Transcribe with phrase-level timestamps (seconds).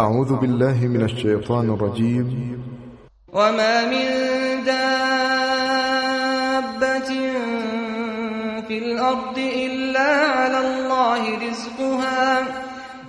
[0.00, 2.58] أعوذ بالله من الشیطان الرجیم
[3.32, 4.06] وما من
[4.66, 5.10] دابة
[8.68, 12.42] في الأرض إلا على الله رزقها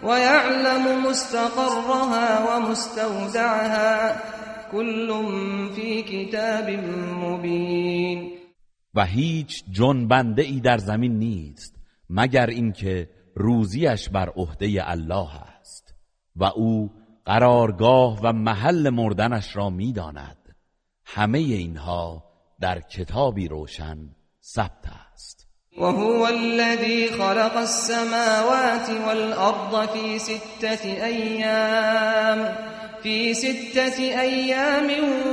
[0.03, 4.15] ويعلم مستقرها ومستودعها.
[4.72, 5.10] كل
[5.76, 6.70] في كتاب
[7.24, 8.31] مبين.
[8.96, 11.76] و هیچ جنبنده ای در زمین نیست
[12.10, 15.54] مگر اینکه روزیش بر عهده الله است.
[16.36, 16.91] و او
[17.26, 20.55] قرارگاه و محل مردنش را می‌داند.
[21.05, 22.23] همه اینها
[22.62, 23.98] در کتابی روشن
[24.43, 25.48] ثبت است.
[25.77, 32.55] وهو الذي خلق السماوات والأرض في ستة أيام
[33.04, 34.90] في ستة أيام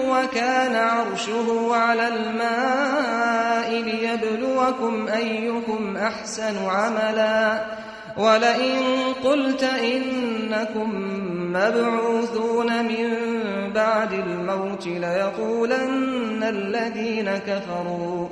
[0.09, 7.65] وكان عرشه على الماء ليبلوكم أيكم أحسن عملا.
[8.17, 8.79] ولئن
[9.25, 10.91] قلت إنكم
[11.53, 13.09] مبعوثون من
[13.73, 18.29] بعد الموت ليقولن الذين كفروا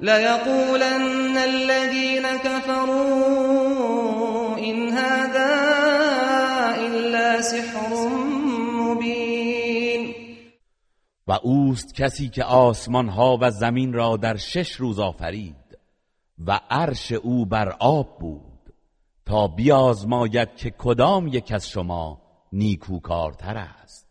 [0.00, 3.38] ليقولن الذين كفروا
[4.58, 5.70] إن هذا
[6.86, 8.08] إلا سحر
[8.74, 10.14] مبين.
[11.26, 15.56] و اوست کسی که آسمان ها و زمین را در شش روز آفرید
[16.46, 18.49] و عرش أو بر آب بود.
[19.30, 24.06] تا بیازماید که کدام یک از شما نیکوکارتر است.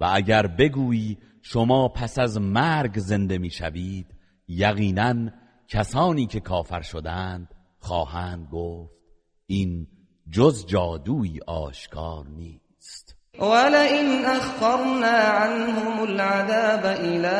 [0.00, 4.06] و اگر بگویی شما پس از مرگ زنده می‌شوید
[4.48, 5.30] یقینا
[5.68, 7.48] کسانی که کافر شدند
[7.78, 8.92] خواهند گفت
[9.46, 9.86] این
[10.30, 13.16] جز جادوی آشکار نیست.
[13.38, 17.38] ولئن أخرنا عنهم العذاب إلى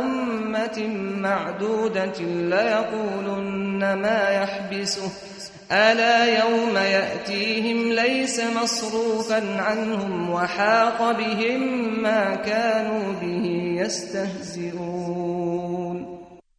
[0.00, 0.86] أمة
[1.22, 5.35] معدودة ليقولن ما يحبسه.
[5.70, 11.60] ألا يوم يأتيهم ليس مصروفا عنهم وحاق بهم
[12.02, 13.48] ما كانوا به
[13.82, 15.36] يستهزئون.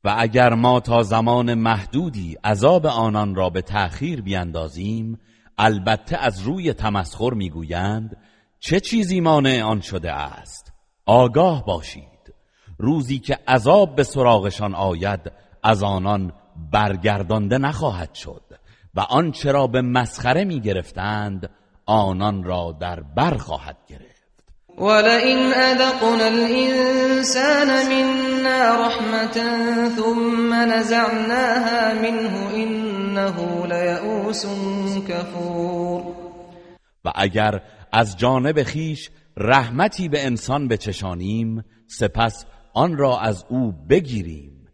[0.04, 5.20] و اگر ما تا زمان محدودی عذاب آنان را به تأخیر بیندازیم
[5.58, 8.18] البته از روی تمسخر می‌گویند
[8.60, 10.74] چه چیزی مانع آن شده است؟
[11.06, 12.34] آگاه باشید.
[12.78, 15.32] روزی که عذاب به سراغشان آید
[15.64, 16.34] از آنان
[16.72, 18.57] برگردانده نخواهد شد.
[18.98, 21.50] و آنچه را به مسخره می گرفتند
[21.86, 24.18] آنان را در بر خواهد گرفت.
[24.78, 29.34] ولئن أذقنا الإنسان منا رحمة
[29.96, 34.46] ثم نزعناها منه إنه ليئوس
[35.08, 36.04] كفور.
[37.06, 37.62] و اگر
[37.94, 44.68] از جانب خیش رحمتی به انسان بچشانیم سپس آن را از او بگیریم.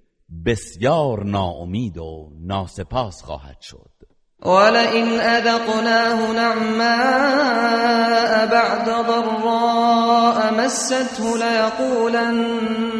[0.45, 3.92] بسیار ناامید و ناسپاس خواهد شد.
[4.45, 12.91] ولئن أذقناه نعماء بعد ضراء مسته ليقولن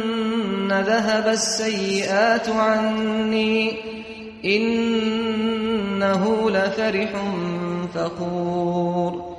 [0.72, 3.76] ذهب السيئات عني
[4.44, 7.12] إنه لفرح
[7.94, 9.34] فخور.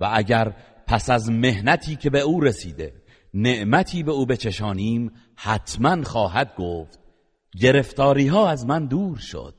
[0.00, 0.52] و اگر
[0.86, 2.92] پس از مهنتی که به او رسیده
[3.34, 7.00] نعمتی به او بچشانیم حتما خواهد گفت
[7.60, 9.54] گرفتاری ها از من دور شد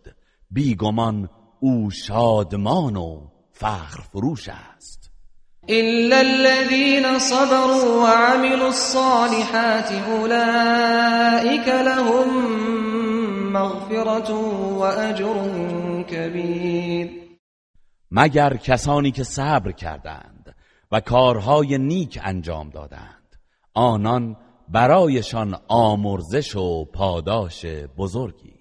[0.52, 1.30] بیگمان
[1.64, 5.12] او شادمان و فخر فروش است.
[5.70, 12.30] إلا الذين صبروا وعملوا الصالحات أولئك لهم
[13.54, 14.32] مغفرة
[14.78, 15.36] وأجر
[16.04, 17.10] كبير.
[18.12, 20.56] مگر کسانی که صبر کردند
[20.92, 23.36] و کارهای نیک انجام دادند
[23.74, 24.38] آنان
[24.70, 27.66] برایشان آمرزش و پاداش
[27.98, 28.61] بزرگی.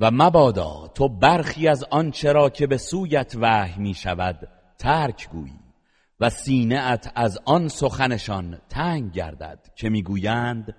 [0.00, 4.48] و مبادا تو برخی از آنچه را که به سویت وحی می شود
[4.78, 5.60] ترک گویی
[6.20, 10.74] و سینه‌ات از آن سخنشان تنگ گردد که می‌گویند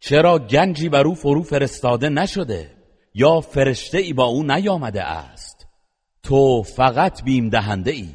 [0.00, 2.70] چرا گنجی بر او فرو فرستاده نشده
[3.14, 5.66] یا فرشته ای با او نیامده است؟
[6.22, 8.08] تو فقط بیم دهنده ای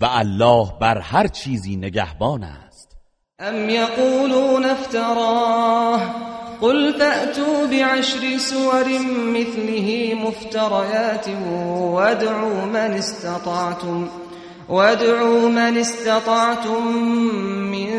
[0.00, 2.96] و الله بر هر چیزی نگهبان است.
[3.40, 8.84] أم يقولون افتراه قل فأتوا بعشر سور
[9.34, 11.28] مثله مفتريات
[11.94, 14.08] وادعوا من استطعتم
[14.68, 16.86] وادعوا من استطعتم
[17.72, 17.90] من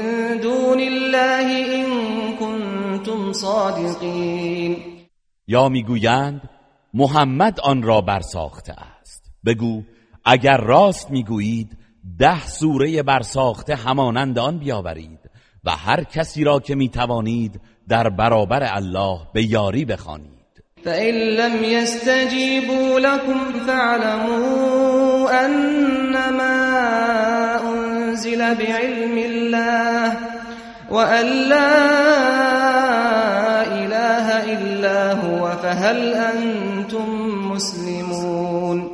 [0.42, 1.88] دون الله إن
[2.40, 4.78] كنتم صادقین
[5.48, 6.42] یا می‌گویند
[6.94, 9.24] محمد آن را برساخته است.
[9.46, 9.82] بگو
[10.26, 11.78] اگر راست می‌گویید
[12.20, 15.20] ده سوره برساخته همانند آن بیاورید.
[15.68, 20.38] و هر کسی را که می‌توانید در برابر الله به یاری بخوانید.
[20.84, 26.56] فإن لم يستجيبوا لكم فاعلموا أنما
[27.74, 30.18] أنزل بعلم الله
[30.92, 31.78] وأن لا
[33.68, 37.10] إله إلا هو فهل أنتم
[37.52, 38.90] مسلمون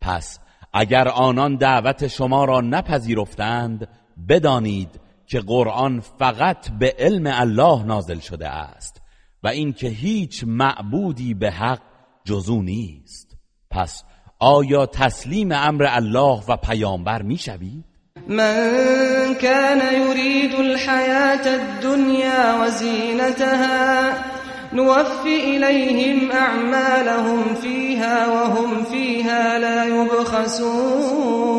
[0.00, 0.38] پس
[0.72, 3.88] اگر آنان دعوت شما را نپذیرفتند
[4.28, 9.02] بدانید که قرآن فقط به علم الله نازل شده است
[9.42, 11.80] و اینکه هیچ معبودی به حق
[12.24, 13.36] جزو نیست.
[13.70, 14.04] پس
[14.38, 17.84] آیا تسلیم امر الله و پیامبر می‌شوید؟
[18.28, 24.14] من كان يريد الحياة الدنيا وزينتها
[24.72, 31.53] نوفي إليهم أعمالهم فيها وهم فيها لا يبخسون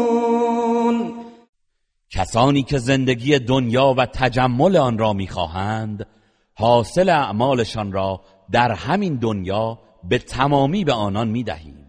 [2.16, 6.06] کسانی که زندگی دنیا و تجمل آن را می‌خواهند
[6.54, 8.22] حاصل اعمالشان را
[8.52, 9.80] در همین دنیا
[10.10, 11.86] به تمامی به آنان می‌دهیم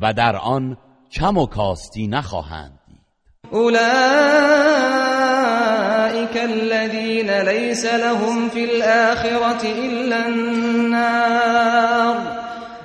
[0.00, 0.76] و در آن
[1.12, 3.00] کم و کاستی نخواهند دید.
[3.50, 3.80] اولئک
[6.36, 12.16] الذین لیس لهم فی الاخرة الا النار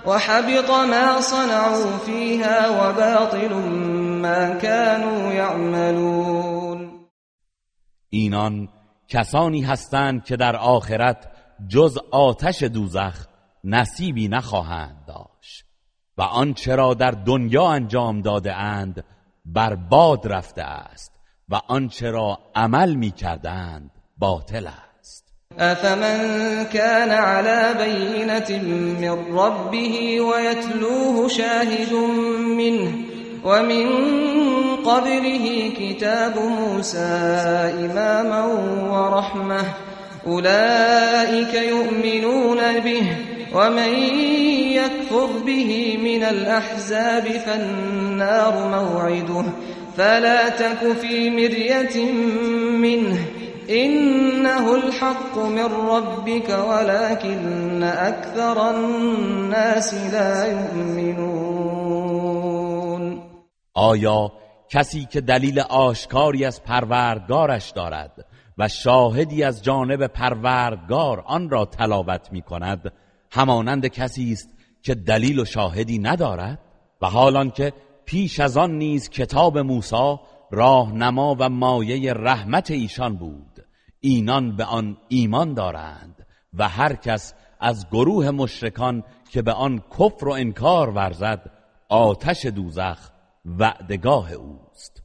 [0.08, 3.54] وحبط ما صنعوا فيها وباطل
[4.22, 6.65] ما كانوا يعملون
[8.18, 8.70] اینان
[9.08, 11.28] کسانی هستند که در آخرت
[11.68, 13.26] جز آتش دوزخ
[13.64, 15.66] نصیبی نخواهند داشت
[16.18, 19.04] و آنچه را در دنیا انجام داده اند
[19.46, 21.12] برباد رفته است
[21.50, 25.34] و آنچه را عمل می کردند باطل است.
[25.58, 31.94] افمن كان على بینت من ربه ويتلوه شاهد
[32.58, 33.15] منه
[33.45, 33.88] ومن
[34.86, 37.00] قبله كتاب موسى
[37.80, 38.45] إماما
[38.92, 39.63] ورحمة.
[40.27, 43.03] أولئك يؤمنون به
[43.53, 43.94] ومن
[44.74, 49.45] يكفر به من الأحزاب فالنار موعده.
[49.97, 52.12] فلا تك في مرية
[52.71, 53.18] منه.
[53.69, 62.15] إنه الحق من ربك ولكن أكثر الناس لا يؤمنون.
[63.75, 64.31] آیا
[64.69, 68.25] کسی که دلیل آشکاری از پروردگارش دارد
[68.57, 72.94] و شاهدی از جانب پروردگار آن را تلاوت می کند
[73.31, 74.50] همانند کسی است
[74.81, 76.60] که دلیل و شاهدی ندارد؟
[77.01, 77.74] و حالان که
[78.06, 80.16] پیش از آن نیز کتاب موسی
[80.51, 83.66] راهنما و مایه رحمت ایشان بود
[84.00, 90.28] اینان به آن ایمان دارند و هر کس از گروه مشرکان که به آن کفر
[90.28, 91.51] و انکار ورزد
[91.89, 93.15] آتش دوزخ
[93.45, 95.03] وعدگاه اوست.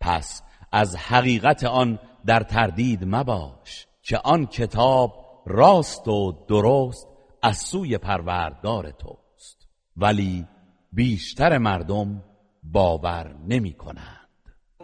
[0.00, 0.42] پس
[0.72, 5.14] از حقیقت آن در تردید مباش که آن کتاب
[5.46, 7.08] راست و درست
[7.42, 9.68] از سوی پروردگار توست.
[9.96, 10.46] ولی
[10.92, 12.24] بیشتر مردم
[12.62, 14.22] باور نمی کنند.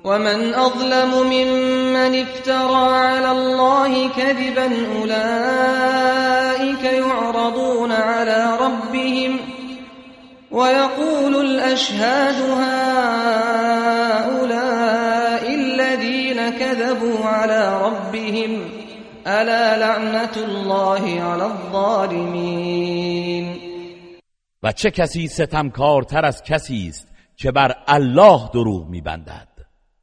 [0.05, 9.58] ومن اظلم ممن افترى على الله كذبا اولئك يعرضون على ربهم
[10.51, 13.65] ويقول الأشهاد هؤلاء
[15.55, 18.61] الذين كذبوا على ربهم
[19.27, 23.09] ألا لعنة الله على الظالمين؟
[24.63, 29.49] و چه کسی ستمکارتر از کسی است که بر الله دروغ میبندد؟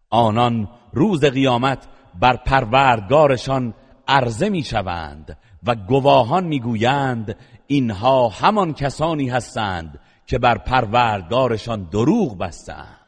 [0.10, 1.88] آنان روز قیامت
[2.20, 3.74] بر پروردگارشان
[4.08, 7.36] عرضه می‌شوند و گواهان می‌گویند
[7.68, 13.00] اینها همان کسانی هستند که بر پروردگارشان دروغ بستند.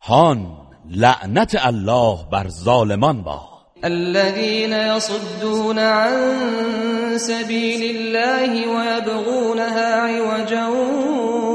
[0.00, 0.56] هان
[0.90, 10.68] لعنت الله بر ظالمان با الذين يصدون عن سبيل الله ويبغونها عوجا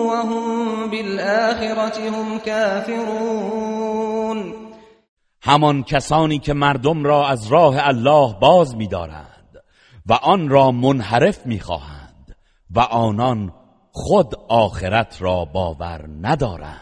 [0.07, 3.93] وهم بالآخرة هم كافرون.
[5.41, 9.63] همان کسانی که مردم را از راه الله باز می‌دارند
[10.05, 12.35] و آن را منحرف می‌خواهند
[12.71, 13.53] و آنان
[13.93, 16.79] خود آخرت را باور ندارند.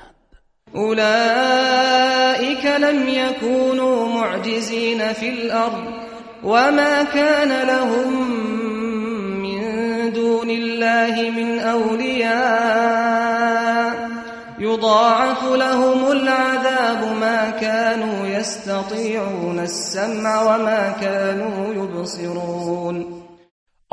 [0.75, 5.83] اولئك لم يكونوا معجزين في الارض
[6.43, 8.31] وما كان لهم
[9.41, 9.61] من
[10.49, 13.11] الله من أولياء
[14.59, 23.23] يضاعف لهم العذاب ما كانوا يستطيعون السمع وما كانوا يبصرون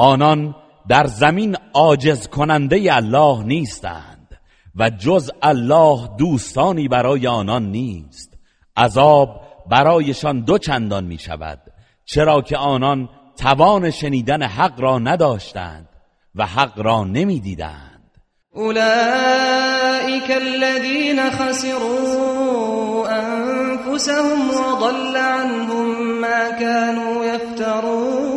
[0.01, 0.53] آنان
[0.89, 4.39] در زمین عاجز کننده الله نیستند
[4.77, 8.39] و جز الله دوستانی برای آنان نیست.
[8.77, 9.41] عذاب
[9.71, 11.59] برایشان دو چندان می شود
[12.05, 15.89] چرا که آنان توان شنیدن حق را نداشتند
[16.35, 18.11] و حق را نمی‌دیدند.
[18.53, 28.28] اولئک الذین خسروا انفسهم وضل عنهم ما كانوا یفترون.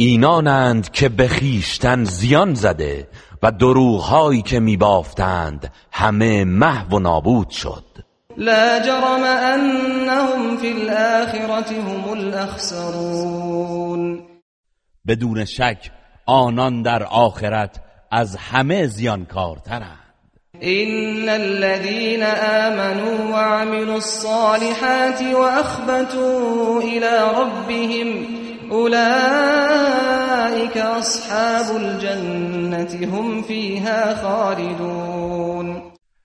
[0.00, 3.08] اینانند که به خیشتن زیان زده
[3.42, 7.84] و دروغهایی که میبافتند همه محو و نابود شد.
[8.36, 13.18] لا جرم انهم في الاخره هم الاخسرون.
[15.06, 15.90] بدون شک
[16.26, 19.98] آنان در آخرت از همه زیانکارترند.
[20.60, 30.26] ان الذين آمنوا وعملوا الصالحات واخبتوا الى ربهم اولئك
[30.76, 35.82] اصحاب الجنه هم فيها خالدون.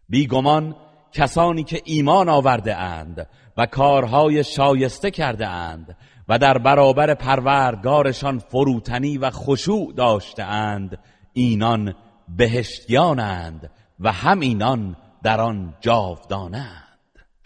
[0.10, 0.76] بیگمان
[1.12, 5.98] کسانی که ایمان آورده اند و کارهای شایسته کرده اند
[6.30, 10.98] و در برابر پروردگارشان فروتنی و خشوع داشته اند
[11.34, 11.94] اینان
[12.38, 13.70] بهشتیانند
[14.00, 16.83] و همینان در آن جاودانند.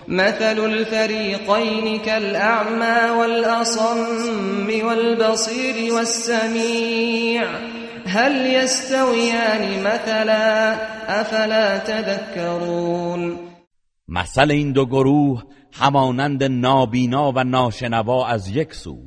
[0.08, 7.44] مثل الفريقين كالأعمى والأصم والبصير والسميع.
[8.06, 10.74] هل يستويان مثلا؟
[11.22, 13.38] أفلا تذكرون.
[14.08, 18.98] مثل این دو گروه همانند نابینا و ناشنوا از یک سو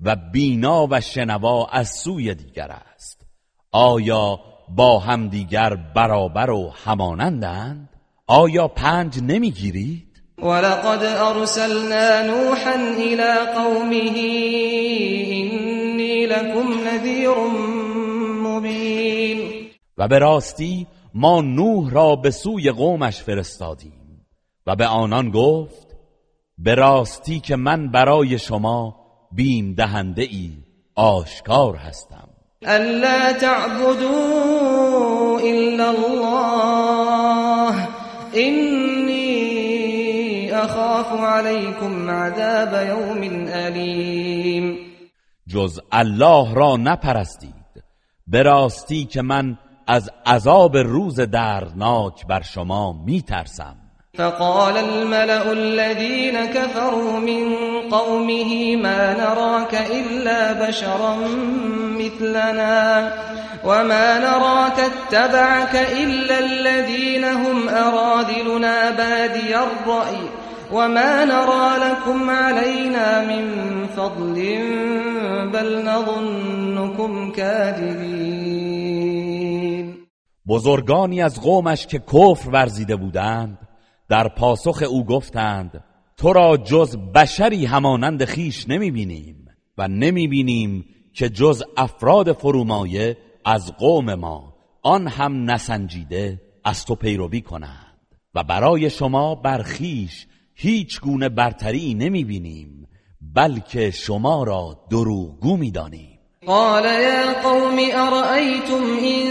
[0.00, 3.26] و بینا و شنوا از سوی دیگر است.
[3.72, 7.88] آیا با هم دیگر برابر و همانندند؟
[8.26, 10.03] آیا پنج نمی‌گیرید
[10.42, 14.16] ولقد ارسلنا نوحا الى قومه
[15.30, 17.34] اینی لكم نذیر
[18.42, 19.40] مبین
[19.98, 24.26] و به راستی ما نوح را به سوی قومش فرستادیم
[24.66, 25.96] و به آنان گفت
[26.58, 28.96] به راستی که من برای شما
[29.32, 30.50] بیم دهنده ای
[30.96, 32.28] آشکار هستم.
[32.62, 37.88] الا تعبدوا الا الله
[38.32, 38.73] اینی
[40.64, 44.78] اخاف علیکم عذاب یوم علیم
[45.48, 47.54] جز الله را نپرستید.
[48.26, 53.76] به راستی که من از عذاب روز دردناک بر شما میترسم.
[54.14, 57.56] فقال الملأ الذين كفروا من
[57.90, 61.16] قومه ما نراك إلا بشرا
[61.98, 63.12] مثلنا
[63.64, 70.43] وما نراك اتبعك إلا الذين هم أرادلنا بادي الرأي.
[70.74, 73.44] وما نرى لكم علينا من
[73.86, 74.34] فضل
[75.52, 78.74] بل نظنكم كاذبين
[80.46, 83.58] بزرگانی از قومش که کفر ورزیده بودند
[84.08, 85.84] در پاسخ او گفتند
[86.16, 93.16] تو را جز بشری همانند خیش نمی بینیم و نمی بینیم که جز افراد فرومایه
[93.44, 97.96] از قوم ما آن هم نسنجیده از تو پیروی کنند
[98.34, 102.88] و برای شما برخیش هیچ گونه برتری نمی بینیم
[103.34, 109.30] بلکه شما را دروغگو می دانیم قال يا قوم أرأيتم إن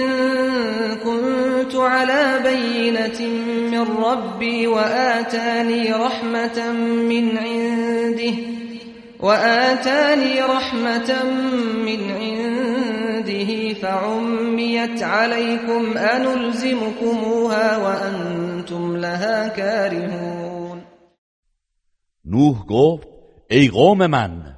[0.96, 3.28] كنت على بينة
[3.72, 6.72] من ربي وآتاني رحمة
[7.10, 8.34] من عنده
[9.20, 11.24] وآتاني رحمة
[11.86, 20.53] من عنده فعميت عليكم أنلزمكموها وأنتم لها كارهون.
[22.34, 23.08] نوح گفت
[23.50, 24.58] ای قوم من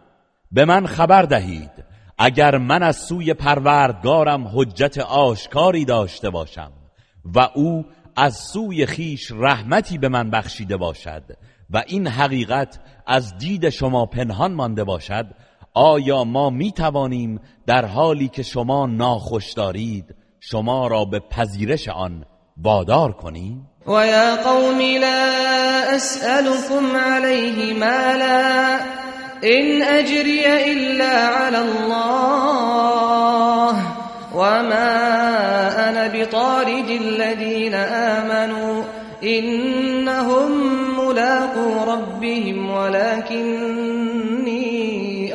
[0.52, 1.72] به من خبر دهید
[2.18, 6.72] اگر من از سوی پروردگارم حجت آشکاری داشته باشم
[7.36, 11.24] و او از سوی خیش رحمتی به من بخشیده باشد
[11.70, 15.26] و این حقیقت از دید شما پنهان مانده باشد
[15.74, 22.26] آیا ما می توانیم در حالی که شما ناخوش دارید شما را به پذیرش آن
[22.58, 28.76] وادار کنیم؟ و یا قوم لا اسألكم علیه مالا
[29.44, 32.36] إن أجري إلا على الله
[34.36, 34.90] وما
[35.90, 38.84] أنا بطارد الذين آمنوا
[39.24, 40.52] إنهم
[41.00, 44.16] ملاقو ربهم ولكني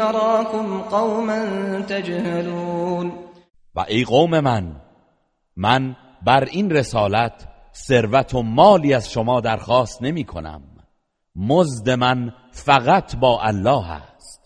[0.02, 1.45] أراكم قوما
[1.88, 3.12] تجهلون
[3.75, 4.73] و ای قوم من
[5.57, 5.95] من
[6.26, 7.50] بر این رسالت
[7.87, 10.62] ثروت و مالی از شما درخواست نمی کنم.
[11.37, 14.40] مزد من فقط با الله است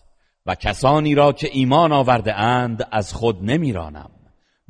[0.45, 4.09] و کسانی را که ایمان آورده اند از خود نمیرانم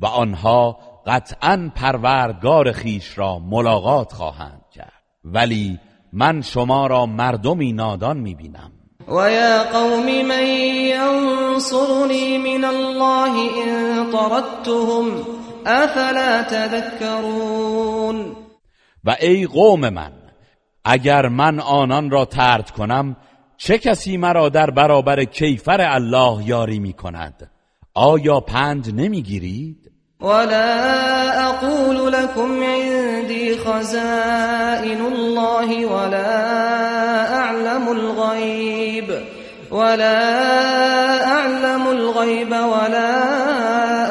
[0.00, 4.92] و آنها قطعا پروردگار خیش را ملاقات خواهند کرد.
[5.24, 5.78] ولی
[6.12, 8.72] من شما را مردمی نادان می‌بینم
[9.08, 10.46] و یا قوم من
[10.92, 13.32] ینصرنی من الله
[13.66, 15.26] ان طردتهم
[15.66, 18.36] افلا تذکرون؟
[19.06, 20.12] و ای قوم من
[20.84, 23.16] اگر من آنان را ترد کنم
[23.56, 27.50] چه کسی مرا در برابر کیفر الله یاری می کند؟
[27.94, 36.26] آیا پند نمی‌گیرید ولا اقول لكم عندي خزائن الله ولا
[37.34, 39.10] اعلم الغيب
[39.70, 40.18] ولا
[41.24, 43.12] اعلم الغيب ولا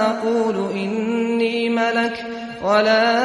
[0.02, 2.26] اقول اني ملك
[2.64, 3.25] ولا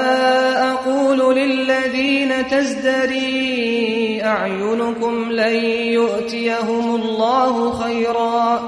[2.50, 5.64] تزدري اعينكم لن
[5.94, 8.60] يؤتيهم الله خيرا.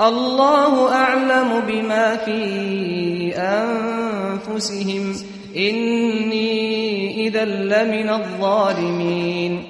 [0.00, 5.14] الله اعلم بما في انفسهم
[5.54, 9.64] اینی اذا لمن الظالمین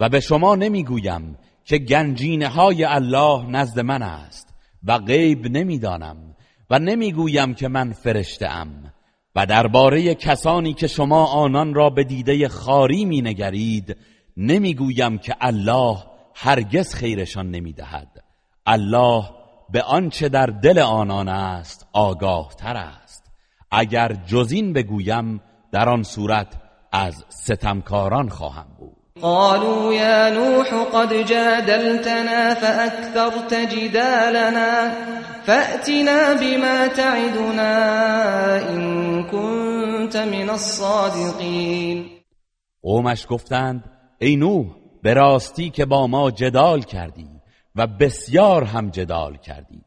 [0.00, 4.48] و به شما نمی‌گویم که گنجینه های الله نزد من است
[4.86, 6.16] و غیب نمی‌دانم
[6.70, 8.92] و نمی‌گویم که من فرشته ام
[9.36, 13.96] و درباره کسانی که شما آنان را به دیده خاری مینگرید
[14.36, 15.98] نمی‌گویم که الله
[16.34, 18.24] هرگز خیرشان نمی‌دهد.
[18.66, 19.24] الله
[19.70, 23.32] به آنچه در دل آنان است آگاه تر است.
[23.70, 25.40] اگر جزین بگویم
[25.72, 26.56] در آن صورت
[26.92, 28.75] از ستمکاران خواهم.
[29.22, 34.92] قالوا يا نوح قد جادلتنا فأكثرت جدالنا
[35.44, 37.72] فأتنا بما تعدنا
[38.70, 42.06] إن كنت من الصادقين.
[42.82, 43.84] قومش گفتند
[44.18, 44.66] ای نوح
[45.02, 47.28] به راستی که با ما جدال کردی
[47.76, 49.82] و بسیار هم جدال کردی.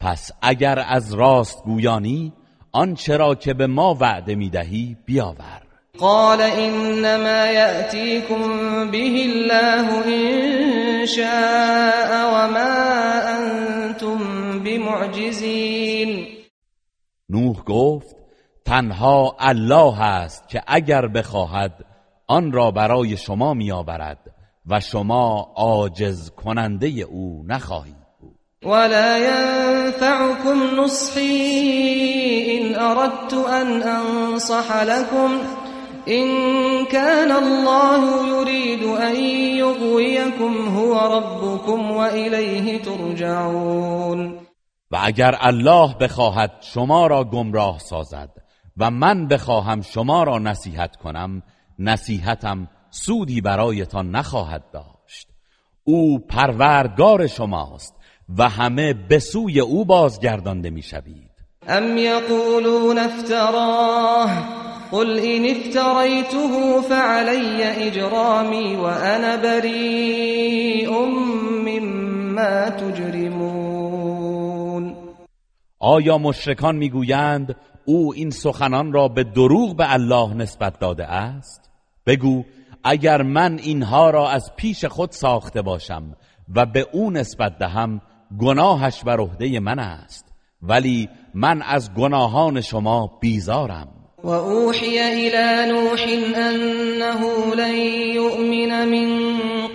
[0.00, 2.32] پس اگر از راست گویانی
[2.72, 5.63] آنچه را که به ما وعده می‌دهی بیاور.
[6.00, 8.40] قال انما ياتيكم
[8.90, 12.74] به الله ان شاء وما
[13.36, 14.18] انتم
[14.58, 16.26] بمعجزين.
[17.30, 18.16] نوح گفت
[18.64, 21.72] تنها الله است که اگر بخواهد
[22.26, 24.18] آن را برای شما میآورد
[24.66, 28.36] و شما عاجز کننده او نخواهید بود.
[28.62, 31.64] ولا ينفعكم نصحي
[32.58, 35.30] ان اردت ان انصح لكم
[36.08, 39.16] إن كان الله يريد أن
[39.56, 44.38] يغويكم هو ربكم وإليه ترجعون.
[44.90, 48.30] و اگر الله بخواهد شما را گمراه سازد
[48.76, 51.42] و من بخواهم شما را نصیحت کنم
[51.78, 55.28] نصیحتم سودی برایتان نخواهد داشت.
[55.84, 57.94] او پروردگار شماست
[58.38, 61.30] و همه به سوی او بازگردانده می‌شوید.
[61.68, 64.30] ام یقولون افتراه
[64.92, 70.92] قل إن افتريته فعلي إجرامي وأنا بريء
[71.66, 73.84] مما تجرمون
[75.80, 81.70] آیا مشرکان می‌گویند او این سخنان را به دروغ به الله نسبت داده است؟
[82.06, 82.44] بگو
[82.84, 86.16] اگر من اینها را از پیش خود ساخته باشم
[86.54, 88.00] و به او نسبت دهم
[88.38, 94.03] گناهش بر عهده من است ولی من از گناهان شما بیزارم.
[94.24, 96.02] وأوحي إلى نوح
[96.36, 97.74] أنه لن
[98.14, 99.08] يؤمن من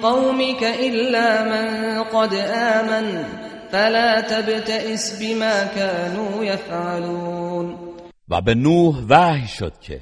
[0.02, 1.68] قومك إلا من
[2.04, 3.24] قد آمن
[3.72, 7.76] فلا تبتئس بما كانوا يفعلون.
[8.30, 10.02] و به نوح وحی شد که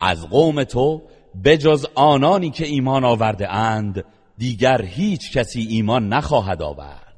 [0.00, 1.02] از قوم تو
[1.44, 4.04] بجز آنانی که ایمان آورده اند
[4.38, 7.16] دیگر هیچ کسی ایمان نخواهد آورد.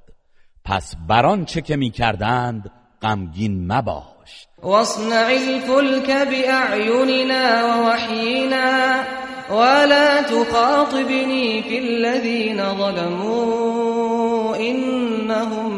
[0.65, 2.71] پس بران چه که می کردند
[3.03, 4.18] غمگین مباش
[4.63, 9.05] واصنع الفلك بأعيننا ووحينا
[9.51, 15.73] ولا تخاطبني في الذين ظلموا إنهم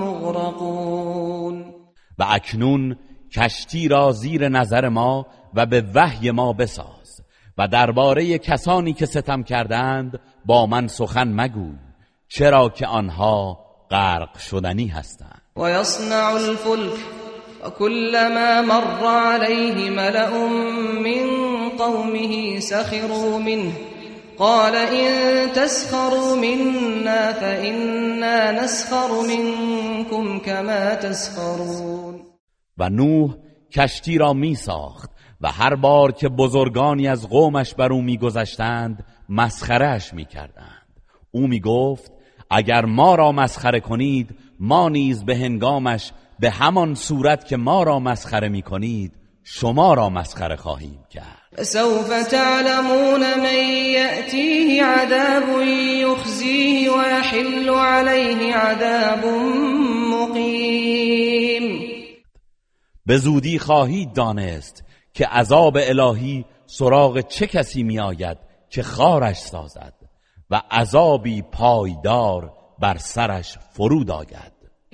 [0.00, 1.72] مغرقون.
[2.18, 2.96] و اکنون
[3.36, 7.20] کشتی را زیر نظر ما و به وحی ما بساز
[7.58, 11.78] و درباره کسانی که ستم کردند با من سخن مگوی
[12.28, 13.58] چرا که آنها
[13.90, 15.42] غرق شدنی هستند.
[15.56, 17.25] و یصنع الفلک
[17.66, 20.30] وكلما مر عليه ملأ
[21.00, 21.24] من
[21.78, 23.72] قومه سخروا منه
[24.38, 32.20] قال إن تسخروا منا فإنا نسخر منكم كما تسخرون
[32.78, 33.30] و نوح
[33.76, 40.14] کشتی را می ساخت و هر بار که بزرگانی از قومش بر او میگذشتند مسخرهش
[40.14, 40.86] می‌کردند.
[41.30, 42.12] او می‌گفت
[42.50, 47.98] اگر ما را مسخره کنید ما نیز به هنگامش به همان صورت که ما را
[47.98, 49.12] مسخره می‌کنید
[49.48, 51.62] شما را مسخره خواهیم کرد.
[51.62, 53.54] سوف تعلمون من
[53.94, 59.24] یأتیه عذاب یخزیه و یحل علیه عذاب
[60.10, 61.16] مقیم.
[63.06, 68.38] به زودی خواهید دانست که عذاب الهی سراغ چه کسی می آید
[68.70, 69.94] که خارش سازد
[70.50, 74.55] و عذابی پایدار بر سرش فرود آید.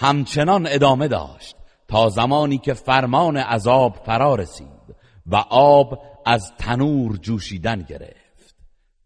[0.00, 1.56] همچنان ادامه داشت
[1.88, 8.56] تا زمانی که فرمان عذاب فرا رسید و آب از تنور جوشیدن گرفت.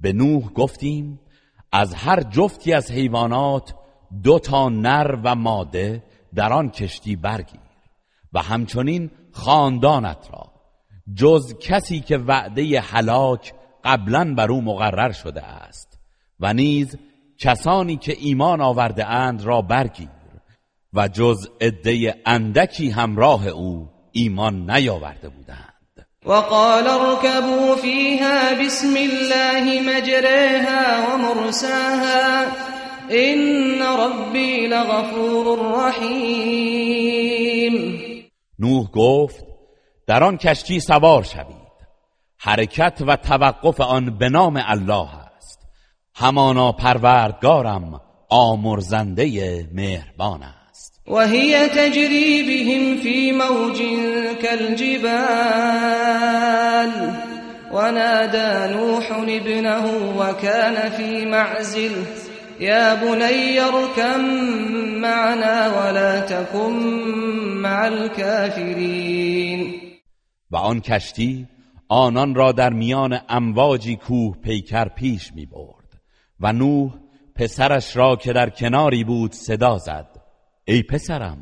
[0.00, 1.20] به نوح گفتیم
[1.72, 3.74] از هر جفتی از حیوانات
[4.22, 6.02] دو تا نر و ماده
[6.34, 7.60] در آن کشتی برگیر
[8.32, 10.52] و همچنین خاندانت را
[11.14, 13.54] جز کسی که وعده هلاک
[13.84, 15.98] قبلا بر او مقرر شده است
[16.40, 16.96] و نیز
[17.38, 20.13] کسانی که ایمان آورده اند را برگیر.
[20.94, 26.06] و جز عده اندکی همراه او ایمان نیاورده بودند.
[26.26, 32.46] وقال اركبوا فيها بسم الله مجريها ومرساها
[33.10, 36.84] ان ربی لغفور رحیم.
[38.58, 39.44] نوح گفت
[40.06, 41.64] در آن کشتی سوار شوید.
[42.38, 45.58] حرکت و توقف آن به نام الله است.
[46.14, 50.63] همانا پروردگارم آمرزنده مهربان است.
[51.06, 53.82] و هی تجری بهم فی موج
[54.42, 55.04] كالجبال.
[57.72, 59.84] ونادى نوح ابنه
[60.18, 61.92] وكان في معزل.
[62.60, 64.20] يا بني اركم
[65.00, 66.72] معنا ولا تكن
[67.62, 69.80] مع الكافرین
[70.50, 71.46] و آن کشتی
[71.88, 76.00] آنان را در میان امواجی کوه پیکر پیش می برد
[76.40, 76.90] و نوح
[77.36, 80.13] پسرش را که در کناری بود صدا زد.
[80.66, 81.38] ای پسرم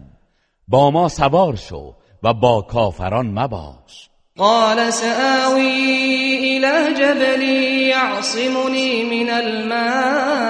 [0.68, 4.08] با ما سوار شو و با کافران مباش.
[4.38, 7.42] قال سآوي إلى جبل
[7.88, 10.42] يعصمني من الماء.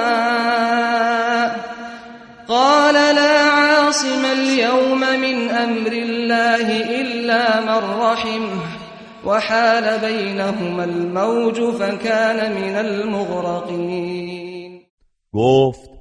[2.48, 6.66] قال لا عاصم اليوم من أمر الله
[7.00, 8.62] إلا من رحمه
[9.26, 14.32] وحال بينهما الموج فكان من المغرقين.
[15.34, 15.91] گفت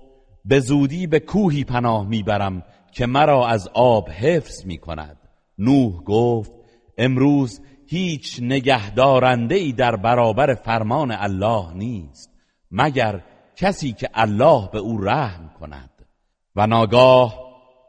[0.46, 5.18] به زودی به کوهی پناه می‌برم که مرا از آب حفظ می کند
[5.58, 6.52] نوح گفت
[6.98, 12.30] امروز هیچ نگهدارنده ای در برابر فرمان الله نیست
[12.72, 13.24] مگر
[13.56, 15.90] کسی که الله به او رحم کند.
[16.56, 17.40] و ناگاه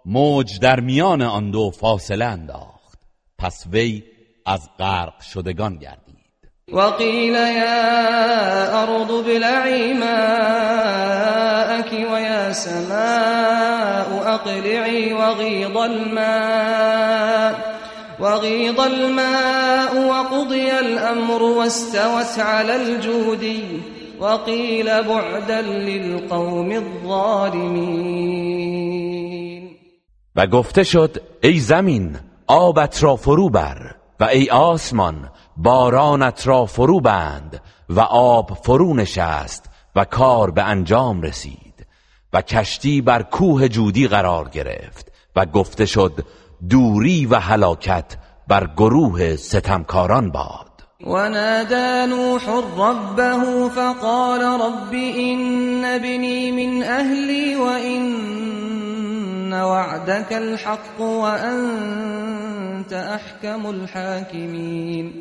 [0.07, 2.99] موج در میان آن دو فاصله انداخت.
[3.39, 4.03] پس وی
[4.47, 6.02] از غرق شدگان گردید
[6.73, 17.55] وقيل يا أرض ابلعي ماءك ويا سماء أقلعي وغيض الماء
[18.21, 23.65] وغيض الماء وقضي الأمر واستوت على الجودي
[24.21, 28.23] وقيل بعدا للقوم الظالمين.
[30.37, 34.02] و گفته شد ای زمین آبت را فرو بر.
[34.23, 41.23] و ای آسمان بارانت را فرو بند و آب فرو نشست و کار به انجام
[41.23, 41.87] رسید
[42.33, 46.27] و کشتی بر کوه جودی قرار گرفت و گفته شد
[46.71, 48.17] دوری و هلاکت
[48.49, 50.72] بر گروه ستمکاران باد.
[51.07, 65.13] ونادى نوح ربه فقال رب إن ابني من أهلي وإن وعدك الحق وأنت أحكم الحاكمين.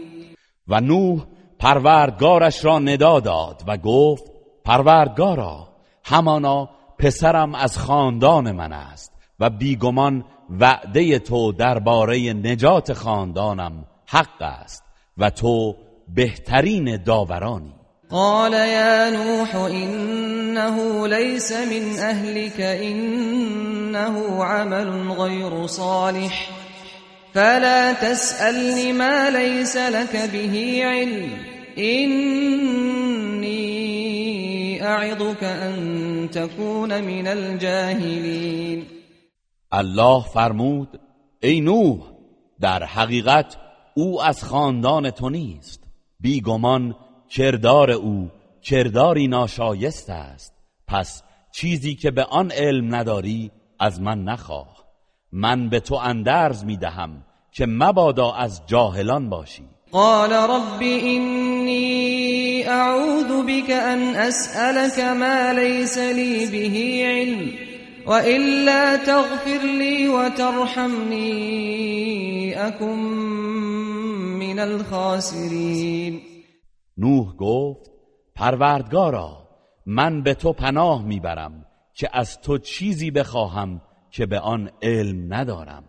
[0.68, 1.26] و نوح
[1.60, 4.24] پروردگارش را ندا داد و گفت
[4.66, 5.68] پروردگارا
[6.06, 14.91] همانا پسرم از خاندان من است و بیگمان وعده تو درباره نجات خاندانم حق است.
[15.22, 15.76] و تو
[16.16, 17.74] بهترین داورانی.
[18.10, 26.50] قال يا نوح إنه ليس من أهلك إنه عمل غير صالح.
[27.34, 31.30] فلا تسألني ما ليس لك به علم.
[31.78, 32.22] إني
[34.84, 38.86] أعظك أن تكون من الجاهلين.
[39.74, 40.88] الله فرمود
[41.44, 41.98] ای نوح
[42.60, 45.84] در حقیقت او از خاندان تو نیست.
[46.20, 46.96] بیگمان
[47.30, 50.54] کردار او کرداری ناشایست است.
[50.88, 54.86] پس چیزی که به آن علم نداری از من نخواه.
[55.32, 59.64] من به تو اندرز می‌دهم که مبادا از جاهلان باشی.
[59.92, 67.71] قال رب إني أعوذ بك أن أسألك ما ليس لي به علم.
[68.12, 71.28] وإلا تغفر لي وترحمني
[72.68, 73.00] أكن
[74.40, 76.22] من الخاسرين.
[76.98, 77.92] نوح گفت
[78.36, 79.48] پروردگارا
[79.86, 85.84] من به تو پناه می‌برم که از تو چیزی بخواهم که به آن علم ندارم.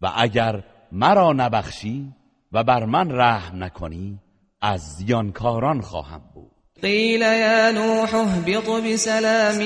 [0.00, 2.14] و اگر مرا نبخشی
[2.52, 4.20] و بر من رحم نکنی
[4.60, 6.51] از زیانکاران خواهم بود.
[6.82, 9.58] قيل يا نوح اهبط بسلام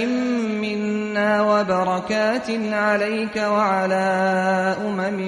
[0.61, 4.05] منا وبركات عليك وعلى
[4.85, 5.21] أمم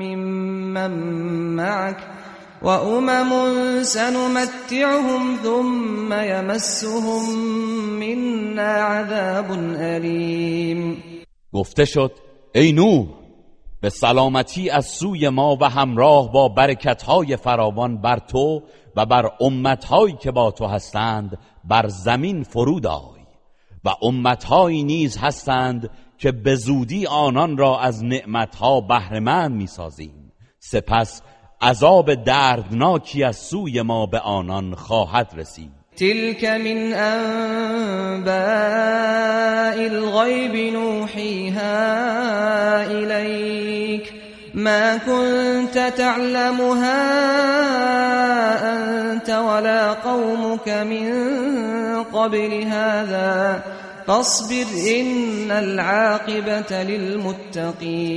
[0.00, 0.90] ممن
[1.56, 1.96] معك
[2.62, 3.32] وأمم
[3.82, 7.38] سنمتعهم ثم يمسهم
[8.00, 11.02] منا عذاب أليم.
[11.52, 12.12] گفته شد
[12.54, 13.06] ای نوح
[13.80, 18.62] به سلامتی از سوی ما و همراه با برکتهای فراوان بر تو
[18.98, 23.20] و بر امتهایی که با تو هستند بر زمین فرود آی
[23.84, 30.32] و امتهایی نیز هستند که به زودی آنان را از نعمتها بهرهمند می‌سازیم.
[30.58, 31.22] سپس
[31.60, 35.70] عذاب دردناکی از سوی ما به آنان خواهد رسید.
[35.96, 38.28] تلك من أنباء
[39.86, 41.72] الغيب نوحيها
[42.82, 44.17] إليك
[44.54, 46.98] ما كنت تعلمها
[48.72, 51.12] أنت ولا قومك من
[52.04, 53.62] قبل هذا
[54.06, 58.08] فاصبر إن العاقبة للمتقين.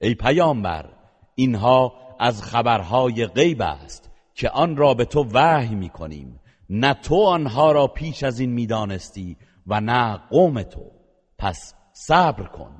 [0.00, 0.86] ای پیامبر
[1.34, 7.72] اینها از خبرهای غیب است که آن را به تو وحی می‌کنیم نه تو آنها
[7.72, 10.90] را پیش از این می‌دانستی و نه قوم تو.
[11.38, 12.72] پس صبر کن.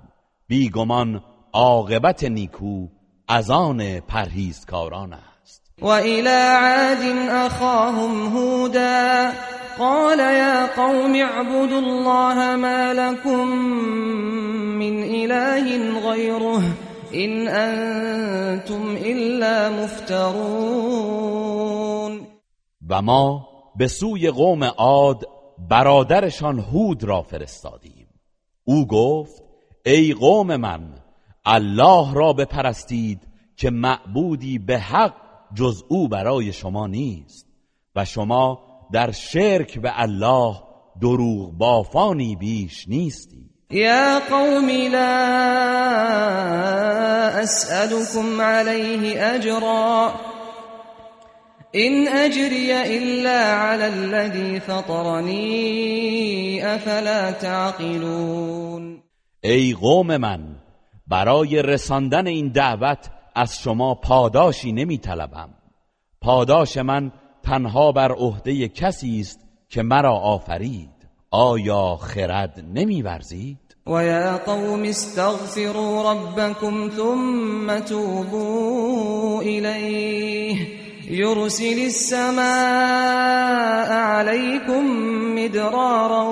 [0.49, 2.86] بیگمان عاقبت نیکو
[3.28, 5.72] از آن پرهیزکاران است.
[5.82, 9.32] وإلى عاد أخاهم هودا
[9.78, 13.48] قال يا قوم اعبدوا الله ما لكم
[14.78, 16.62] من إله غيره
[17.14, 20.30] إن أنتم إلا مفترون.
[22.90, 25.28] و ما به سوی قوم عاد
[25.70, 28.08] برادرشان هود را فرستادیم.
[28.64, 29.42] او گفت
[29.86, 30.99] ای قوم من
[31.44, 33.20] الله را بپرستید
[33.57, 35.14] که معبودی به حق
[35.55, 37.46] جز او برای شما نیست
[37.96, 38.59] و شما
[38.92, 40.55] در شرک به الله
[41.00, 45.20] دروغ بافانی بیش نیستی يا قوم لا
[47.42, 50.14] أسألكم عليه أجرا
[51.74, 55.44] إن أجري إلا على الذي فطرني
[56.74, 59.03] أفلا تعقلون.
[59.44, 60.60] ای قوم من
[61.11, 65.49] برای رساندن این دعوت از شما پاداشی نمی طلبم
[66.20, 70.90] پاداش من تنها بر عهده کسی است که مرا آفرید
[71.31, 80.66] آیا خرد نمی ورزید؟ ويا قوم استغفروا ربكم ثم توبوا إليه
[81.11, 82.42] يرسل السماء
[83.92, 84.85] عليكم
[85.35, 86.23] مدرارا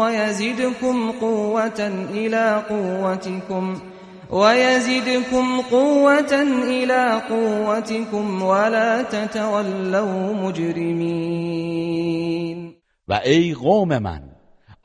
[0.00, 3.78] ويزدكم قوة إلى قوتكم
[4.30, 11.88] ويزدكم قوة إلى قوتكم ولا تتولوا مجرمين
[13.08, 14.22] و ای قوم من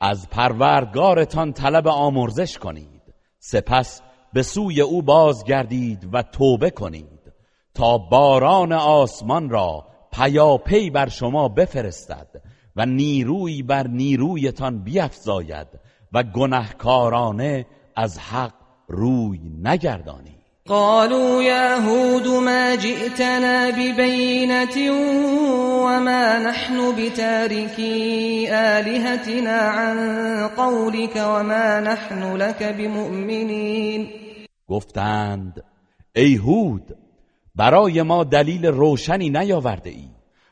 [0.00, 3.02] از پروردگارتان طلب آمرزش کنید.
[3.38, 4.02] سپس
[4.32, 7.32] به سوی او بازگردید و توبه کنید
[7.74, 12.28] تا باران آسمان را پیاپی بر شما بفرستد
[12.76, 15.66] و نیروی بر نیرویتان بیفزاید
[16.12, 20.34] و گنهکارانه از حق روی نگردانید
[20.66, 24.92] قالوا يا هود ما جئتنا ببينة
[25.84, 29.98] وما نحن بتاركي آلهتنا عن
[30.48, 34.08] قولك وما نحن لك بمؤمنين
[34.68, 35.64] گفتند
[36.16, 36.96] ای هود
[37.54, 40.08] برای ما دلیل روشنی نیاورده ای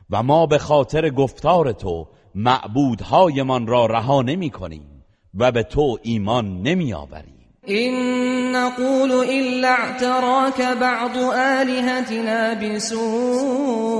[0.09, 6.61] و ما به خاطر گفتار تو معبودهایمان را رها نمی کنیم و به تو ایمان
[6.61, 7.32] نمی آوریم.
[7.69, 13.93] إن نقول إلا اعتراك بعض آلهتنا بسوء.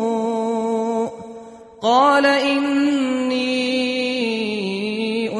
[1.81, 3.53] قال إني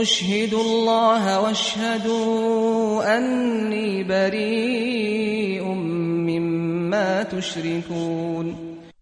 [0.02, 8.56] أشهد الله واشهدوا أني بريء مما تشركون.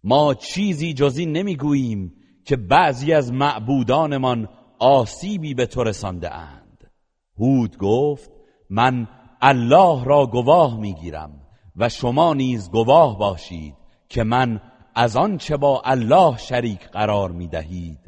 [0.03, 2.13] ما چیزی جز این نمی‌گوییم
[2.45, 6.91] که بعضی از معبودانمان آسیبی به تو رسانده اند.
[7.39, 8.40] هود گفت
[8.73, 9.07] من
[9.41, 11.31] الله را گواه می‌گیرم
[11.75, 13.73] و شما نیز گواه باشید
[14.09, 14.61] که من
[14.95, 17.99] از آنچه با الله شریک قرار می‌دهید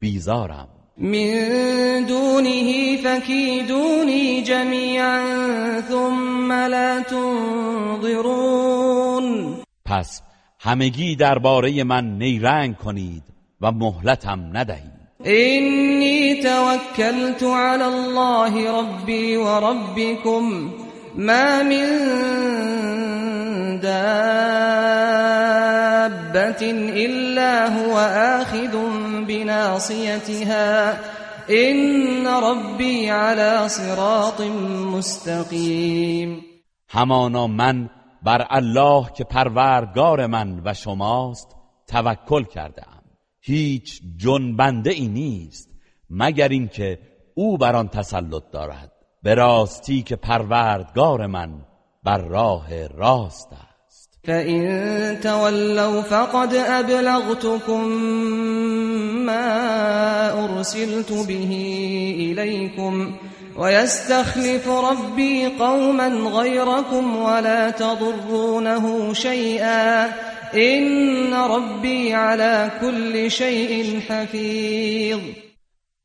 [0.00, 0.68] بیزارم.
[0.96, 8.42] من دونه فكيدوني جميعا ثم لا تنظرون.
[9.84, 10.22] پس
[10.60, 13.22] همگی درباره من نیرنگ کنید
[13.60, 15.01] و مهلتم ندهید.
[15.26, 20.70] إني توكلت على الله ربي وربكم.
[21.14, 21.86] ما من
[23.80, 24.32] دابة
[27.04, 27.98] إلا هو
[28.40, 28.76] آخذ
[29.26, 30.98] بناصيتها.
[31.50, 34.40] إن ربي على صراط
[34.94, 36.42] مستقيم.
[36.90, 37.88] همانا من
[38.22, 41.56] بر الله که پروردگار من و شماست
[41.86, 42.91] توکل کردم.
[43.44, 45.68] هیچ جنبنده ای نیست
[46.10, 46.98] مگر اینکه
[47.34, 48.92] او بر آن تسلط دارد.
[49.22, 51.50] به راستی که پروردگار من
[52.04, 54.18] بر راه راست است.
[54.24, 57.84] فإن تولوا فقد أبلغتكم
[59.26, 61.52] ما أرسلت به
[62.18, 63.14] إليكم
[63.56, 70.08] ويستخلف ربي قوما غيركم ولا تضرونه شيئا
[70.54, 75.20] إن ربي على كل شيء حفيظ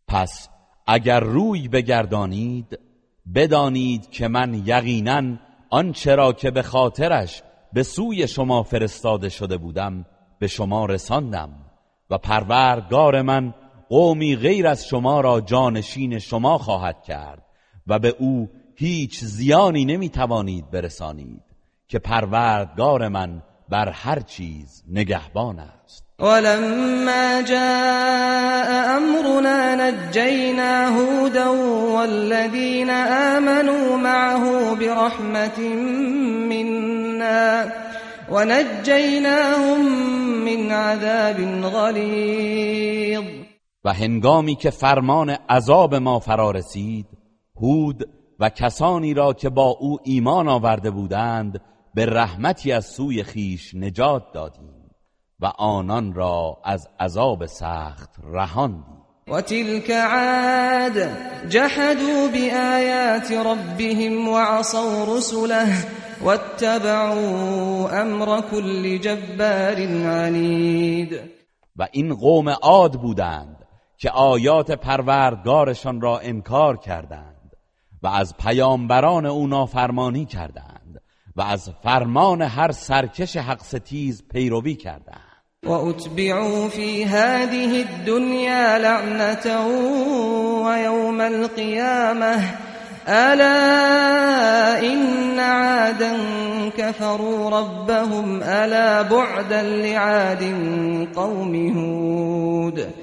[0.08, 0.50] پس
[0.88, 2.80] اگر روی بگردانید
[3.36, 5.38] بدانید که من یقینا
[5.70, 10.06] آنچه را که به خاطرش به سوی شما فرستاده شده بودم
[10.40, 11.50] به شما رساندم
[12.10, 13.54] و پروردگار من
[13.90, 17.44] قومی غیر از شما را جانشین شما خواهد کرد
[17.88, 21.44] و به او هیچ زیانی نمی‌توانید برسانید
[21.88, 26.08] که پروردگار من بر هر چیز نگهبان است.
[26.20, 31.48] ولما جاء أمرنا نجينا هودا
[31.96, 35.60] والذين آمنوا معه برحمة
[36.50, 37.72] منا
[38.32, 39.86] ونجيناهم
[40.46, 43.24] من عذاب غلیظ
[43.86, 47.06] و هنگامی که فرمان عذاب ما فرا رسید
[47.62, 51.62] هود و کسانی را که با او ایمان آورده بودند
[51.94, 54.92] به رحمتی از سوی خیش نجات دادیم
[55.40, 58.98] و آنان را از عذاب سخت رهاندیم
[59.28, 61.10] وتلك عاد
[61.50, 65.68] جحدوا بآيات ربهم وعصوا رسله
[66.22, 69.76] واتبعوا امر كل جبار
[70.08, 71.20] عنید
[71.76, 73.58] و این قوم عاد بودند
[73.98, 77.52] که آیات پروردگارشان را انکار کردند
[78.04, 80.77] و از پیامبران او نافرمانی کردند.
[81.38, 85.22] و از فرمان هر سرکش حق ستیز پیروی کردند
[85.66, 89.68] وأتبعوا في هذه الدنيا لعنة
[90.66, 92.58] ويوم القيامة
[93.08, 96.18] ألا إن عادا
[96.78, 100.44] كفروا ربهم ألا بعدا لعاد
[101.16, 102.94] قوم هود.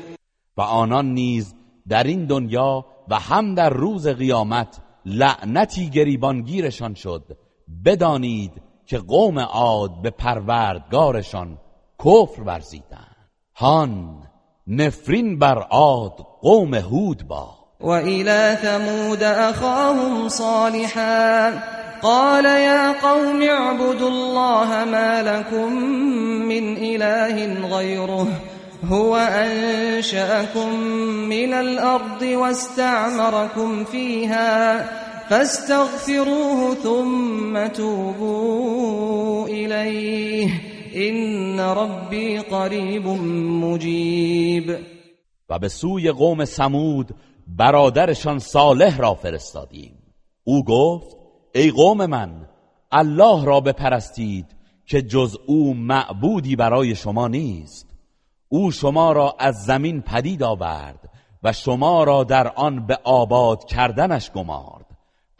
[0.56, 1.54] و آنان نیز
[1.88, 7.43] در این دنیا و هم در روز قیامت لعنتی گریبانگیرشان شد
[7.84, 8.52] بدانید
[8.86, 11.58] که قوم عاد به پروردگارشان
[12.04, 13.30] کفر ورزیدند.
[13.56, 14.22] هان
[14.66, 17.48] نفرین بر عاد قوم هود با
[17.80, 21.50] وإلى ثمود أخاهم صالحا
[22.02, 25.72] قال يا قوم اعبدوا الله ما لكم
[26.48, 28.26] من إله غيره
[28.88, 30.74] هو أنشأكم
[31.28, 34.88] من الأرض واستعمركم فيها
[35.34, 40.50] فاستغفروه ثم توبوا إليه.
[40.96, 43.06] إن ربي قريب
[43.64, 44.76] مجيب.
[45.48, 47.14] و به سوی قوم سمود
[47.58, 49.98] برادرشان صالح را فرستادیم.
[50.44, 51.16] او گفت
[51.54, 52.48] ای قوم من
[52.92, 54.46] الله را بپرستید
[54.86, 57.86] که جز او معبودی برای شما نیست.
[58.48, 61.10] او شما را از زمین پدید آورد
[61.42, 64.83] و شما را در آن به آباد کردنش گمارد.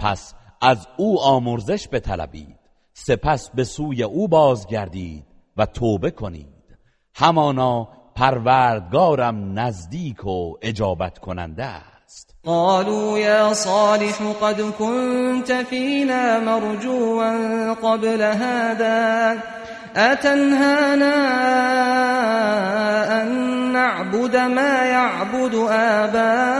[0.04, 2.58] پس از او آمرزش بطلبید
[2.92, 5.24] سپس به سوی او بازگردید
[5.56, 6.46] و توبه کنید.
[7.14, 12.34] همانا پروردگارم نزدیک و اجابت کننده است.
[12.44, 19.38] قالوا يا صالح قد كنت فينا مرجوا قبل هذا
[19.96, 21.14] أتنهانا
[23.22, 23.28] أن
[23.72, 26.54] نعبد ما يعبد آباؤنا؟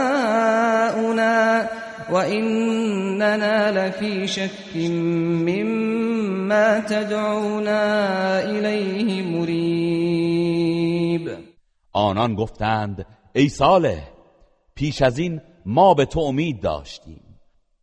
[2.11, 11.29] وإننا لفي شك مما تدعونا إليه مريب.
[11.93, 14.09] آنان گفتند ای صالح
[14.75, 17.21] پیش از این ما به تو امید داشتیم.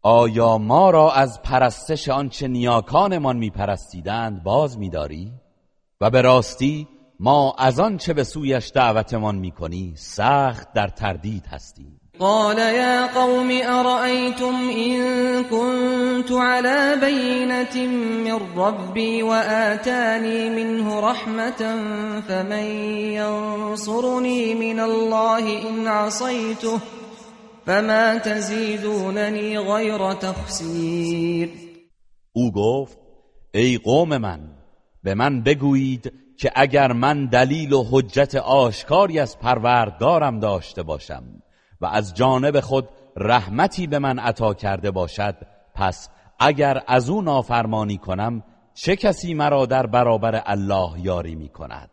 [0.03, 5.33] آیا ما را از پرستش آنچه نیاکانمان میپرستیدند باز میداری؟
[6.01, 6.89] و به راستی
[7.21, 12.02] ما از آنچه به سویش دعوتمان می‌کنی سخت در تردید هستیم.
[12.21, 17.87] قال يا قوم أرأيتم إن كنت على بينة
[18.25, 21.63] من ربي وآتاني منه رحمة
[22.29, 22.65] فمن
[23.17, 26.81] ينصرني من الله إن عصيته
[27.67, 31.49] فما تزيدونني غير تخسير.
[32.37, 32.99] او گفت
[33.55, 34.41] ای قوم من
[35.05, 41.42] به من بگویید که اگر من دلیل و حجت آشکاری از پروردگارم داشته باشم.
[41.83, 45.37] و از جانب خود رحمتی به من عطا کرده باشد
[45.75, 46.09] پس
[46.39, 48.43] اگر از او نافرمانی کنم
[48.75, 51.91] چه کسی مرا در برابر الله یاری می کند؟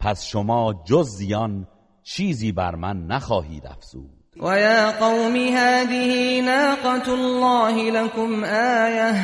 [0.00, 1.66] پس شما جز زیان
[2.02, 4.10] چیزی بر من نخواهید افزود.
[4.40, 9.14] ويا قوم هذه ناقة الله لكم آية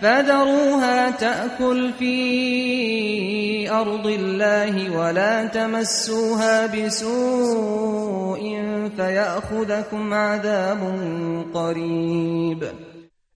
[0.00, 8.40] فذروها تأكل في أرض الله ولا تمسوها بسوء
[8.96, 10.78] فيأخذكم عذاب
[11.54, 12.64] قريب.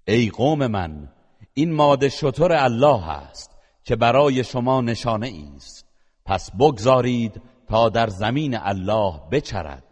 [0.08, 1.08] ای قوم من
[1.54, 3.50] این ماده شطور الله است
[3.84, 5.86] که برای شما نشانه است.
[6.26, 9.84] پس بگذارید تا در زمین الله بچرد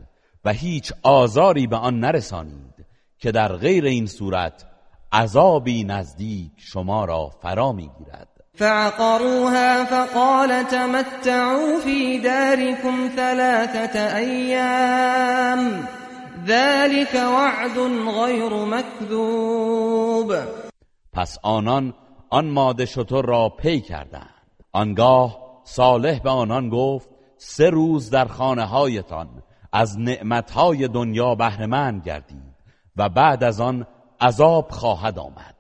[0.45, 2.87] و هیچ آزاری به آن نرسانید
[3.19, 4.68] که در غیر این صورت
[5.13, 8.29] عذابی نزدیک شما را فرا می‌گیرد.
[8.55, 15.89] فعقروها فقال تمتعوا في داركم ثلاثة أيام
[16.47, 17.79] ذلك وعد
[18.25, 20.35] غير مكذوب
[21.13, 21.95] پس آنان
[22.31, 24.35] آن ماده شطور را پی کردند.
[24.73, 29.43] آنگاه صالح به آنان گفت سه روز در خانه هایتان
[29.73, 32.55] از نعمتهای دنیا بهرهمند گردید
[32.97, 33.87] و بعد از آن
[34.21, 35.55] عذاب خواهد آمد.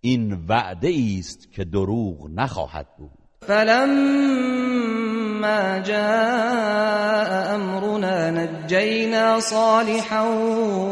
[0.00, 3.10] این وعده است که دروغ نخواهد بود.
[3.40, 3.78] فلما
[5.78, 10.22] جاء امرنا نجينا صالحا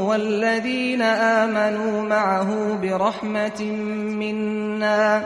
[0.07, 3.63] والذين آمنوا معه برحمة
[4.21, 5.25] منا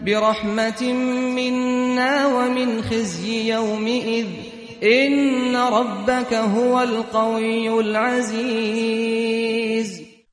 [0.00, 0.92] برحمة
[1.36, 4.26] منا ومن خزي يومئذ.
[4.82, 9.18] إن ربك هو القوي العزيز.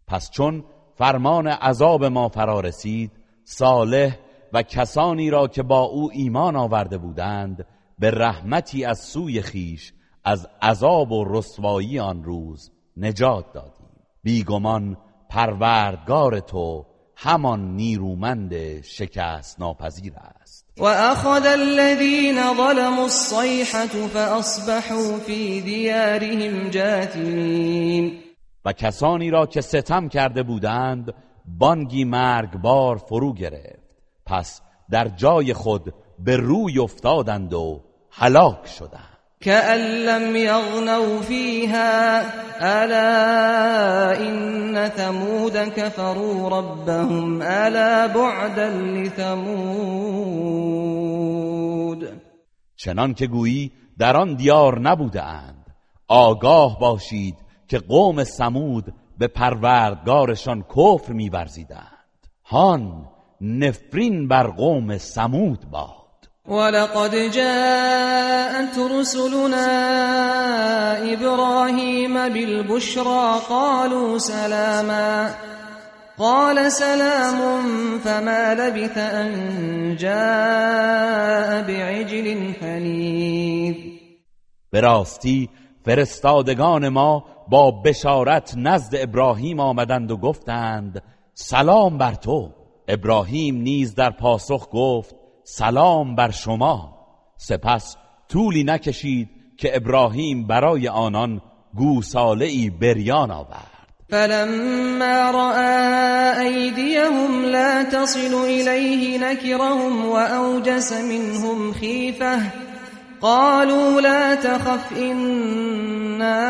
[0.08, 0.64] پس چون
[0.98, 3.12] فرمان عذاب ما فرا رسید
[3.44, 4.18] صالح
[4.54, 7.66] و کسانی را که با او ایمان آورده بودند
[8.00, 9.94] به رحمتی از سوی خیش
[10.24, 13.90] از عذاب و رسوایی آن روز نجات دادیم.
[14.24, 14.98] بیگمان
[15.30, 16.86] پروردگار تو
[17.16, 20.66] همان نیرومند شکست ناپذیر است.
[20.78, 28.25] و اخذ الذين ظلموا الصيحة فاصبحوا في ديارهم جاثمين
[28.66, 31.14] و کسانی را که ستم کرده بودند
[31.46, 33.80] بانگی مرگبار فرو گرفت.
[34.26, 34.62] پس
[34.92, 39.16] در جای خود به روی افتادند و هلاک شدند.
[39.40, 42.22] كأن لم يغنوا فيها
[42.62, 49.66] ألا إن ثمود كفروا ربهم ألا بعدا لثمود.
[52.76, 55.66] چنان که گویی در آن دیار نبوده اند
[56.08, 62.28] آگاه باشید که قوم سمود به پروردگارشان کفر میورزیدند.
[62.46, 63.06] هان
[63.42, 65.96] نفرین بر قوم سمود باد.
[66.48, 69.68] ولقد جاءت رسلنا
[71.14, 75.30] إبراهيم بالبشرى قالوا سلاما.
[76.18, 77.40] قال سلام
[78.00, 83.76] فما لبث أن جاء بعجل حنيذ.
[84.72, 85.50] به راستی
[85.86, 92.50] فرستادگان ما با بشارت نزد ابراهیم آمدند و گفتند سلام بر تو.
[92.88, 96.96] ابراهیم نیز در پاسخ گفت سلام بر شما.
[97.38, 97.98] سپس
[98.30, 101.42] طولی نکشید که ابراهیم برای آنان
[101.76, 103.76] گوساله ای بریان آورد.
[104.10, 112.65] فلما رأى أيديهم لا تصل إليه نكرهم وأوجس منهم خيفة.
[113.26, 116.42] قالوا لا تخف إنا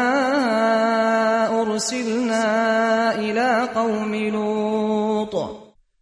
[1.62, 5.36] ارسلنا إلى قوم لوط.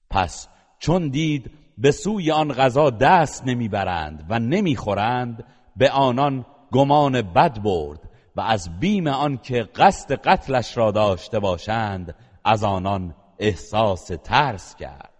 [0.09, 0.47] پس
[0.79, 5.43] چون دید به سوی آن غذا دست نمی‌برند و نمی‌خورند
[5.75, 7.99] به آنان گمان بد برد
[8.35, 12.15] و از بیم آنکه قصد قتلش را داشته باشند
[12.45, 15.13] از آنان احساس ترس کرد.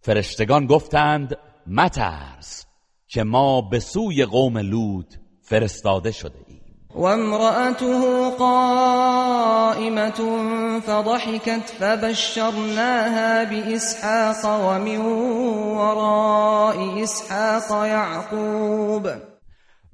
[0.00, 1.36] فرشتگان گفتند
[1.66, 2.71] مترس.
[3.12, 6.62] که ما به سوی قوم لوط فرستاده شده ایم.
[6.94, 10.10] وامرأته قائمة
[10.80, 15.00] فضحكت فبشرناها بإسحاق ومن
[15.76, 19.08] وراء إسحاق يعقوب.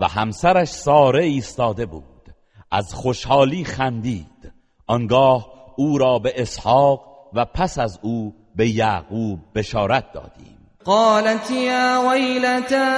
[0.01, 2.35] و همسرش ساره ایستاده بود.
[2.71, 4.53] از خوشحالی خندید.
[4.87, 5.47] آنگاه
[5.77, 7.01] او را به اسحاق
[7.35, 10.57] و پس از او به یعقوب بشارت دادیم.
[10.89, 12.89] قالت يا ويلتى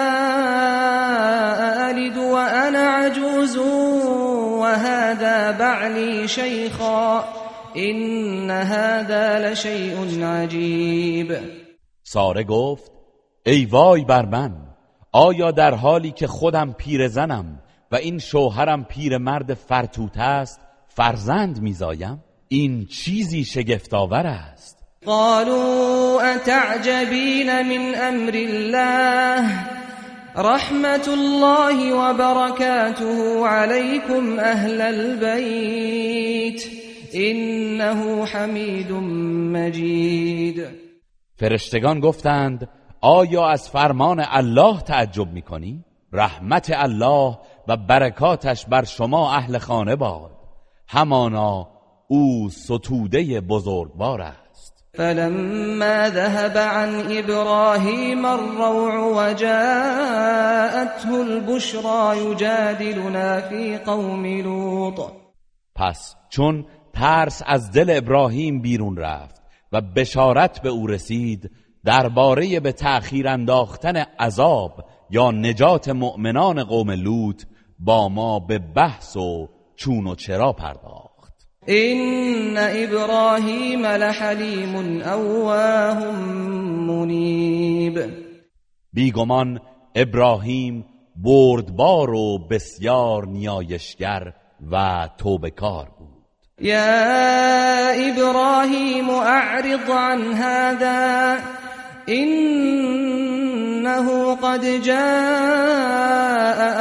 [1.91, 3.57] ألد وأنا عجوز؟
[4.63, 7.25] وهذا بعلي شيخا
[7.77, 11.39] إن هذا لشيء عجيب.
[12.03, 12.93] ساره گفت
[13.47, 14.53] ای وای بر من
[15.13, 17.63] آیا در حالی که خودم پیرزنم
[17.93, 24.80] و این شوهرم پیرمرد فرتوت است فرزند میزایم؟ این چیزی شگفتآور است.
[25.07, 29.67] قالوا اتعجبين من امر الله؟
[30.37, 36.63] رحمت الله وبركاته عليكم اهل البيت.
[37.15, 38.93] انه حمید
[39.53, 40.67] مجید
[41.37, 42.69] فرشتگان گفتند
[43.01, 47.39] آیا از فرمان الله تعجب می‌کنی؟ رحمت الله
[47.69, 50.31] و برکاتش بر شما اهل خانه باد.
[50.89, 51.69] همانا
[52.09, 54.40] او ستوده بزرگوار
[55.01, 65.01] فلما ذهب عن ابراهیم الروع وجاءته البشرى يجادلنا في قوم لوط.
[65.75, 69.43] پس چون ترس از دل ابراهیم بیرون رفت
[69.73, 71.51] و بشارت به او رسید
[71.85, 77.43] درباره به تأخیر انداختن عذاب یا نجات مؤمنان قوم لوط
[77.79, 81.10] با ما به بحث و چون و چرا پرداخت.
[81.67, 86.11] این ابراهیم لحلیم اواه
[86.87, 88.01] منیب
[88.93, 89.61] بیگمان
[89.95, 90.85] ابراهیم
[91.17, 94.33] بردبار و بسیار نیایشگر
[94.71, 96.09] و توبکار بود.
[96.61, 101.39] یا ابراهیم اعرض عن هذا
[102.09, 103.27] إنه
[104.35, 104.99] قد جاء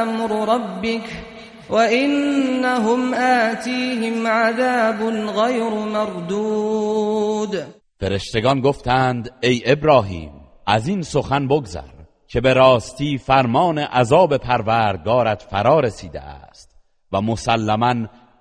[0.01, 1.28] أمر ربك
[1.69, 5.01] وإنهم آتيهم عذاب
[5.35, 7.63] غير مردود.
[7.99, 10.31] فرشتگان گفتند ای ابراهیم
[10.67, 16.75] از این سخن بگذر که به راستی فرمان عذاب پروردگارت فرا رسیده است
[17.11, 17.95] و مسلما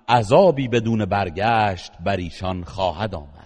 [0.09, 3.39] عذابی بدون برگشت بر ایشان خواهد آمد.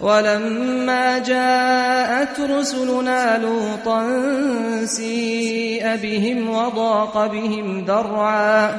[0.00, 4.06] ولما جاءت رسلنا لوطا
[4.86, 8.70] سيء بهم وضاق بهم ذرعا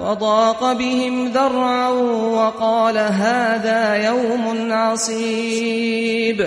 [0.00, 1.90] وضاق بهم ذرعا
[2.34, 6.46] وقال هذا يوم عصيب.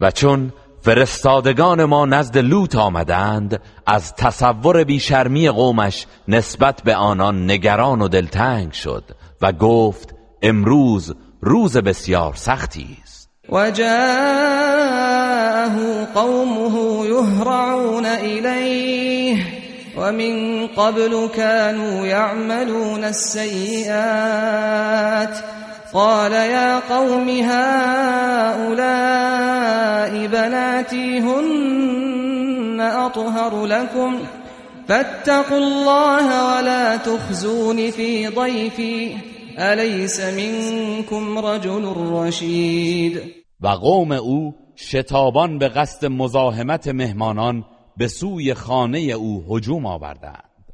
[0.00, 8.02] و چون فرستادگان ما نزد لوط آمدند از تصور بیشرمی قومش نسبت به آنان نگران
[8.02, 9.04] و دلتنگ شد
[9.42, 13.30] و گفت امروز روز بسیار سختی است.
[13.52, 15.20] و جاءه
[16.14, 19.69] قومه یهرعون الیه.
[20.00, 23.90] و من قبل كانوا يعملون السيئات.
[25.92, 28.66] قال يا قوم هؤلاء
[30.26, 34.18] بناتي هن أطهر لكم.
[34.88, 39.14] فاتقوا الله ولا تخزون في ضيفي.
[39.58, 43.20] الیس منکم رجل رشید
[43.60, 47.64] و قوم أو شتابان به قصد مزاحمت مهمانان
[48.00, 50.64] به سوی خانه او هجوم آوردند.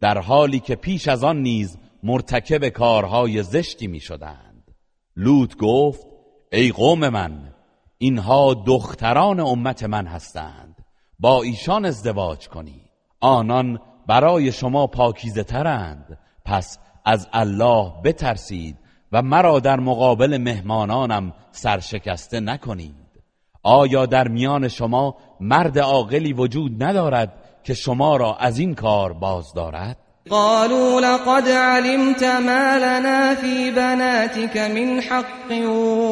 [0.00, 4.74] در حالی که پیش از آن نیز مرتکب کارهای زشتی می شدند
[5.16, 6.06] لوط گفت
[6.52, 7.54] ای قوم من
[7.98, 10.84] اینها دختران امت من هستند.
[11.18, 16.18] با ایشان ازدواج کنید آنان برای شما پاکیزه ترند.
[16.44, 18.76] پس از الله بترسید
[19.12, 23.07] و مرا در مقابل مهمانانم سرشکسته نکنید.
[23.68, 27.32] آیا در میان شما مرد عاقلی وجود ندارد
[27.64, 29.96] که شما را از این کار باز دارد؟
[30.30, 35.50] قالوا لقد علمت ما لنا في بناتك من حق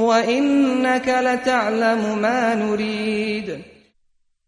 [0.08, 3.64] وانك لتعلم ما نريد.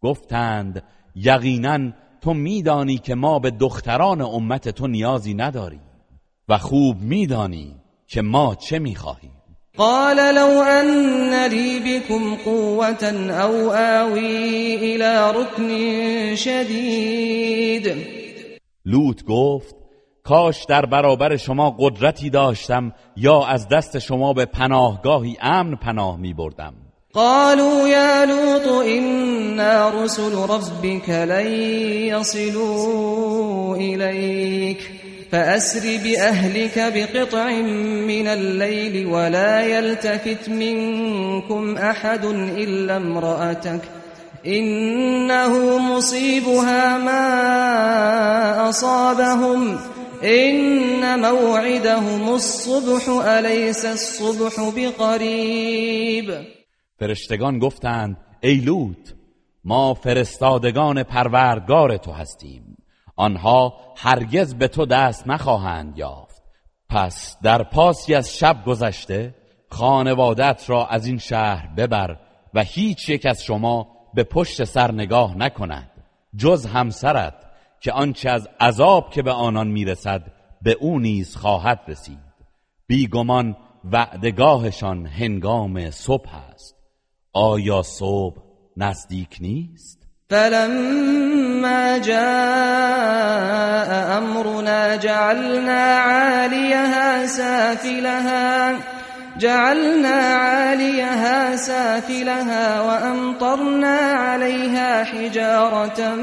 [0.00, 0.82] گفتند
[1.14, 5.82] یقینا تو میدانی که ما به دختران امت تو نیازی نداریم
[6.48, 9.37] و خوب میدانی که ما چه می‌خواهیم.
[9.78, 17.94] قال لو أن لي بكم قوة أو آوي إلى ركن شدید
[18.86, 19.74] لوط گفت
[20.24, 26.34] کاش در برابر شما قدرتی داشتم یا از دست شما به پناهگاهی امن پناه می
[26.34, 26.74] بردم.
[27.12, 31.46] قالوا يا لوط إنا رسل ربك لن
[32.06, 35.07] يصلوا إليك.
[35.32, 37.50] فأسر بأهلك بقطع
[38.06, 43.80] من الليل ولا يلتفت منكم أحد إلا امرأتك
[44.46, 49.78] إنه مصيبها ما أصابهم
[50.24, 56.44] إن موعدهم الصبح أليس الصبح بقريب
[56.98, 59.14] فرشتگان گفتند ای لوط
[59.64, 62.77] ما فرستادگان پروردگار تو هستیم.
[63.18, 66.42] آنها هرگز به تو دست نخواهند یافت.
[66.90, 69.34] پس در پاسی از شب گذشته
[69.70, 72.16] خانوادت را از این شهر ببر
[72.54, 75.90] و هیچ یک از شما به پشت سر نگاه نکند
[76.36, 77.34] جز همسرت
[77.80, 82.28] که آنچه از عذاب که به آنان می‌رسد به او نیز خواهد رسید.
[82.86, 86.74] بیگمان وعدگاهشان هنگام صبح است.
[87.32, 88.42] آیا صبح
[88.76, 89.97] نزدیک نیست؟
[90.30, 92.18] فلما جاء
[94.18, 98.76] امرنا جعلنا عاليها سافلها
[99.38, 106.14] جعلنا عاليها سافلها وأمطرنا عليها حجارة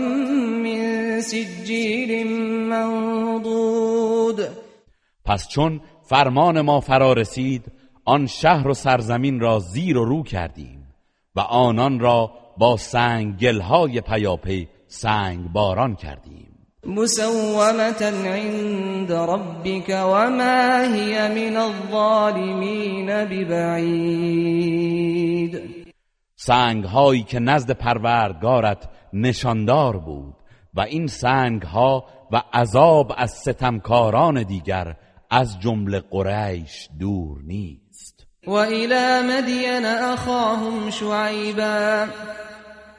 [0.63, 2.27] من سجيل
[2.69, 4.39] منضود.
[5.25, 7.71] پس چون فرمان ما فرا رسید
[8.05, 10.87] آن شهر و سرزمین را زیر و رو کردیم
[11.35, 16.55] و آنان را با سنگلهای پیاپی سنگ باران کردیم.
[16.85, 24.35] مسومة عند ربك وما هي من الظالمين ببعید.
[26.35, 30.33] سنگ هایی که نزد پروردگارت نشاندار بود
[30.73, 34.95] و این سنگ ها و عذاب از ستمکاران دیگر
[35.29, 38.27] از جمله قریش دور نیست.
[38.47, 42.05] و الى مدین اخاهم شعیبا.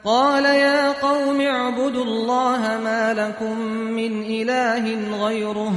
[0.06, 3.58] قال يا قوم اعبدوا الله ما لكم
[3.98, 4.84] من إله
[5.26, 5.72] غيره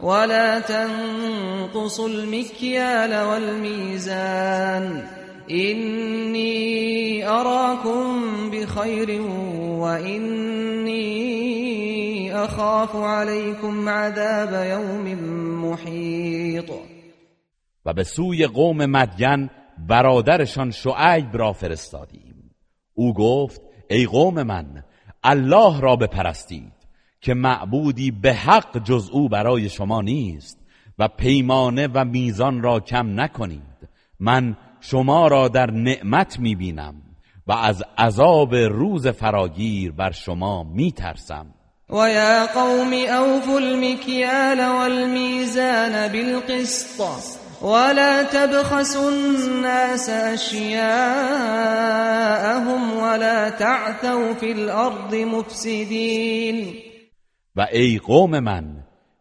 [0.00, 5.04] ولا تنقصوا المكيال والميزان
[5.50, 9.22] إني أراكم بخير
[9.82, 11.02] وإني
[12.44, 15.06] أخاف عليكم عذاب يوم
[15.64, 16.70] محيط.
[17.86, 19.50] و به سوی قوم مدین
[19.88, 22.31] برادرشان شعیب را فرستادیم.
[23.02, 24.84] او گفت ای قوم من
[25.22, 26.72] الله را بپرستید
[27.20, 30.58] که معبودی به حق جز او برای شما نیست
[30.98, 33.88] و پیمانه و میزان را کم نکنید.
[34.20, 36.94] من شما را در نعمت می‌بینم
[37.46, 41.46] و از عذاب روز فراگیر بر شما میترسم.
[41.90, 47.41] و یا قوم اوفوا المکیال والمیزان بالقسط.
[47.62, 50.82] ولا تبخسوا الناس اشیاءهم
[52.96, 56.74] ولا تعثوا في الارض مفسدین
[57.56, 58.64] و ای قوم من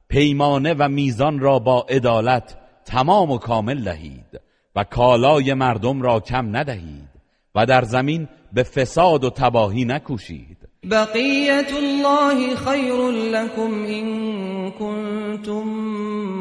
[0.10, 4.42] پیمانه و میزان را با عدالت تمام و کامل دهید
[4.76, 7.10] و کالای مردم را کم ندهید
[7.56, 10.71] و در زمین به فساد و تباهی نکوشید.
[10.90, 15.64] بقیت الله خیر لكم ان کنتم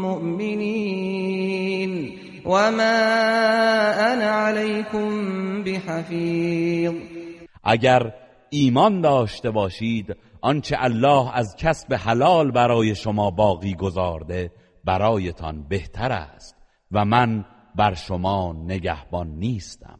[0.00, 1.42] مؤمنین
[2.44, 3.00] وما
[3.98, 6.92] انا علیکم بحفیظ
[7.64, 8.14] اگر
[8.50, 14.50] ایمان داشته باشید آنچه الله از کسب حلال برای شما باقی گذارده
[14.84, 16.56] برایتان بهتر است
[16.92, 19.99] و من بر شما نگهبان نیستم.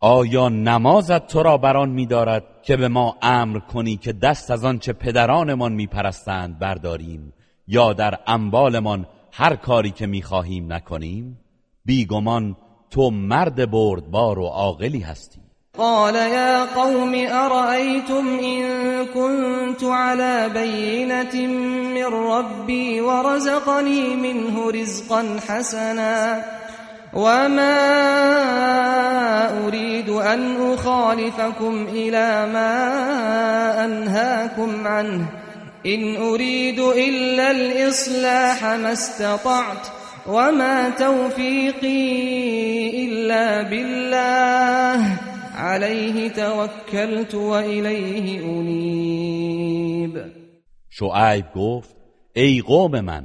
[0.00, 4.92] آیا نمازت تو را بران می‌دارد که به ما امر کنی که دست از آنچه
[4.92, 7.32] پدرانمان میپرستند برداریم
[7.66, 11.38] یا در اموالمان هر کاری که می‌خواهیم نکنیم؟
[11.84, 12.56] بیگمان
[12.90, 15.40] تو مرد بردبار و عاقلی هستی.
[15.78, 18.62] قال يا قوم أرأيتم إن
[19.14, 21.46] كنت على بينة
[21.94, 26.40] من ربي ورزقني منه رزقا حسنا
[27.12, 27.78] وما
[29.66, 35.26] أريد أن أخالفكم إلى ما أنهاكم عنه
[35.86, 39.86] إن أريد إلا الإصلاح ما استطعت
[40.26, 42.08] وما توفيقي
[43.04, 45.18] إلا بالله
[45.54, 50.32] عليه توكلت وإليه أنيب.
[50.90, 51.96] شعیب گفت
[52.36, 53.24] ای قوم من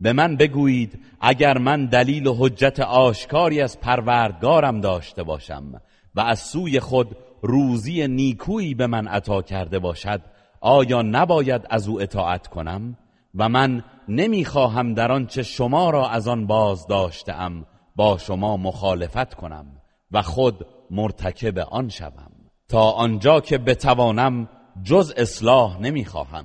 [0.00, 5.80] به من بگویید اگر من دلیل و حجت آشکاری از پروردگارم داشته باشم
[6.14, 10.20] و از سوی خود روزی نیکویی به من عطا کرده باشد
[10.60, 12.96] آیا نباید از او اطاعت کنم؟
[13.34, 19.66] و من نمی‌خواهم در آنچه شما را از آن باز داشتم با شما مخالفت کنم
[20.12, 22.32] و خود مرتکب آن شوم.
[22.68, 24.48] تا آنجا که بتوانم
[24.84, 26.44] جز اصلاح نمی‌خواهم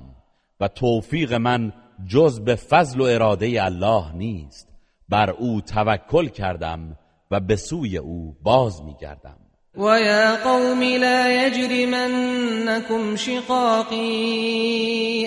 [0.60, 1.72] و توفیق من
[2.06, 4.68] جز به فضل و اراده الله نیست.
[5.08, 6.96] بر او توکل کردم
[7.30, 9.36] و به سوی او باز میگردم.
[9.76, 14.06] ويا قوم لا يجرمنكم شقاقي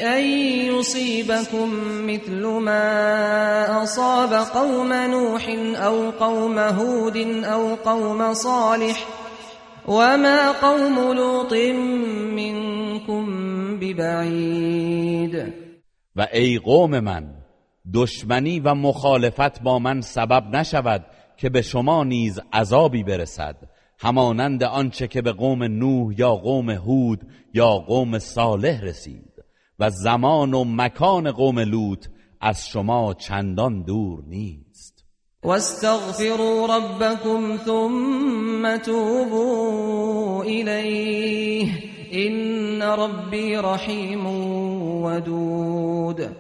[0.02, 0.24] أن
[0.74, 1.70] يصيبكم
[2.08, 9.06] مثل ما أصاب قوم نوح أو قوم هود أو قوم صالح
[9.88, 11.54] وما قوم لوط
[12.34, 13.26] منكم
[13.80, 15.54] ببعید
[16.20, 17.36] و ای قوم من
[17.94, 21.06] دشمنی و مخالفت با من سبب نشود
[21.38, 23.56] که به شما نیز عذابی برسد
[24.00, 27.22] همانند آنچه که به قوم نوح یا قوم هود
[27.54, 29.34] یا قوم صالح رسید
[29.80, 32.06] و زمان و مکان قوم لوط
[32.42, 35.06] از شما چندان دور نیست.
[35.44, 41.99] واستغفروا ربكم ثم توبوا إليه.
[42.14, 44.26] إن ربي رحیم
[45.04, 46.36] ودود.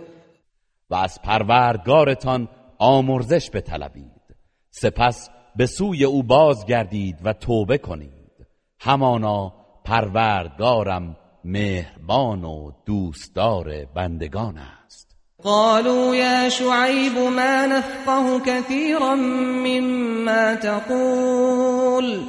[0.89, 2.47] و از پروردگارتان
[2.78, 4.36] آمرزش بطلبید.
[4.70, 8.47] سپس به سوی او بازگردید و توبه کنید.
[8.80, 9.53] همانا
[9.86, 15.15] پروردگارم مهربان و دوستدار بندگان است.
[15.43, 22.20] قالوا یا شعیب ما نفقه كثيرا مما تقول.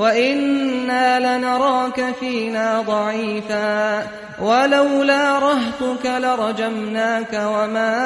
[0.00, 4.02] وإنا لنراك فينا ضعيفا
[4.40, 7.96] ولولا رهتك لرجمناك وما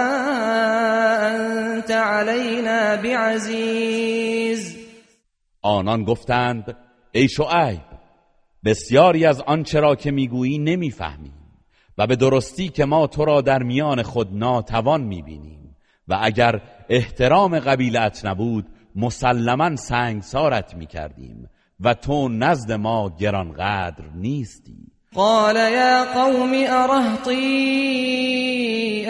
[1.30, 4.76] أنت علينا بعزيز
[5.62, 6.76] آنان گفتند
[7.12, 7.80] ای شعیب
[8.64, 11.34] بسیاری از آنچه را که می‌گویی نمی‌فهمیم
[11.98, 15.76] و به درستی که ما تو را در میان خود ناتوان می‌بینیم
[16.08, 18.66] و اگر احترام قبیلت نبود
[18.96, 21.48] مسلما سنگسارت می‌کردیم
[21.84, 24.90] و تو نزد ما گرانقدر نیستی.
[25.14, 27.40] قال يا قوم أرهطي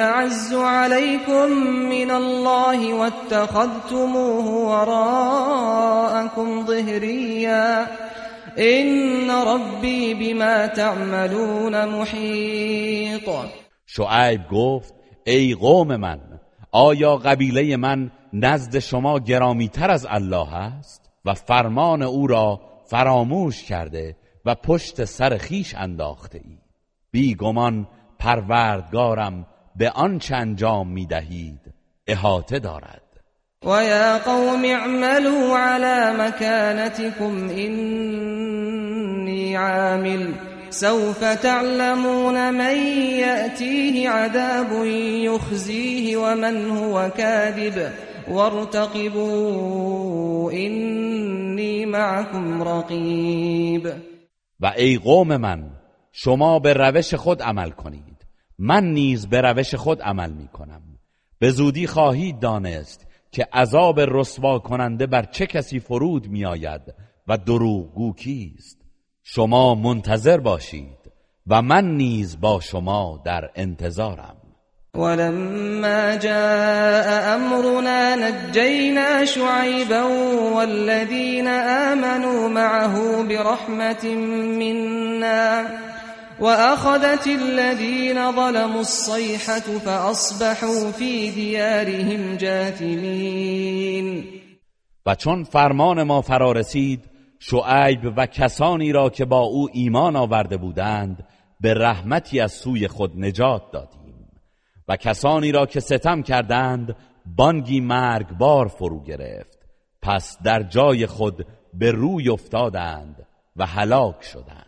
[0.01, 1.49] أعز عليكم
[1.89, 5.67] من الله واتخذتموه وراءكم
[6.67, 7.87] ظهريا.
[8.59, 13.31] إن ربي بما تعملون محيط.
[13.87, 14.95] شعیب گفت
[15.27, 16.21] ای قوم من
[16.73, 24.17] آیا قبیله من نزد شما گرامیتر از الله است؟ و فرمان او را فراموش کرده
[24.45, 26.59] و پشت سر خیش انداخته ای.
[27.11, 29.47] بیگمان پروردگارم
[29.77, 31.61] به آنچه انجام می دهید
[32.07, 33.03] احاطه دارد.
[33.63, 40.35] و یا قوم اعملوا على مكانتكم اینی عامل.
[40.71, 42.77] سوف تعلمون من
[43.19, 44.87] يأتيه عذاب
[45.25, 47.93] يخزيه ومن هو كاذب.
[48.29, 49.31] وارتقبوا
[50.51, 53.89] اینی معكم رقیب
[54.61, 55.71] و ای قوم من
[56.13, 58.27] شما به روش خود عمل کنید.
[58.59, 60.83] من نیز به روش خود عمل می کنم.
[61.39, 66.95] به زودی خواهید دانست که عذاب رسوا کننده بر چه کسی فرود می آید
[67.29, 68.81] و دروغگو کیست.
[69.23, 71.13] شما منتظر باشید
[71.47, 74.37] و من نیز با شما در انتظارم.
[74.95, 80.03] ولما جاء أمرنا نجينا شعيبا
[80.55, 84.05] والذين آمنوا معه برحمة
[84.59, 85.67] منا
[86.41, 94.25] وأخذت الذين ظلموا الصيحة فأصبحوا في ديارهم جاثمين.
[95.07, 97.01] و چون فرمان ما فرا رسید
[97.39, 101.27] شعیب و کسانی را که با او ایمان آورده بودند
[101.61, 104.04] به رحمتی از سوی خود نجات دادیم.
[104.89, 106.97] و کسانی را که ستم کردند
[107.37, 109.59] بانگی مرگبار فرو گرفت.
[110.03, 113.27] پس در جای خود به روی افتادند
[113.57, 114.65] و هلاک شدند.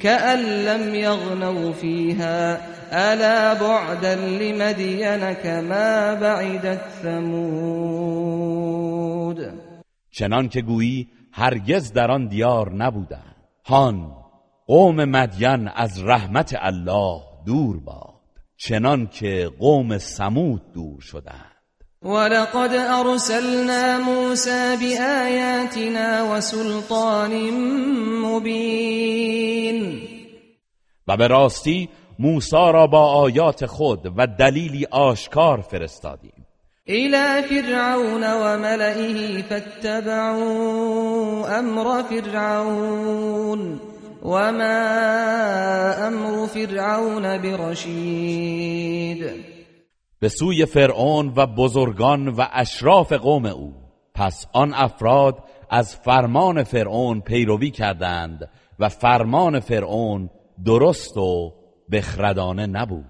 [0.00, 2.56] كأن لم يغنوا فيها
[2.92, 8.38] الا بعدا لمدين كما بعدت ثمود.
[10.10, 13.36] چنان که گویی هرگز در آن دیار نبودند.
[13.64, 14.12] هان
[14.66, 18.17] قوم مدین از رحمت الله دور باد.
[18.60, 21.54] چنان که قوم سمود دور شدند.
[22.02, 27.50] ولقد ارسلنا موسى بآياتنا وسلطان
[28.24, 30.02] مبين.
[31.08, 31.88] و به راستی
[32.18, 36.46] موسی را با آیات خود و دلیلی آشکار فرستادیم.
[36.88, 43.80] الى فرعون وملئه فاتبعوا امر فرعون.
[44.22, 49.24] وما امر فرعون برشید
[50.20, 53.72] به سوی فرعون و بزرگان و اشراف قوم او.
[54.14, 58.48] پس آن افراد از فرمان فرعون پیروی کردند
[58.78, 60.30] و فرمان فرعون
[60.64, 61.52] درست و
[61.92, 63.04] بخردانه نبود.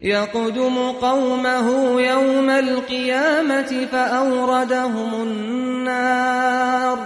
[0.00, 6.98] یقدم قومه یوم القیامت فأوردهم النار.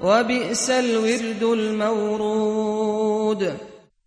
[0.00, 2.96] وبئس الورد المورود.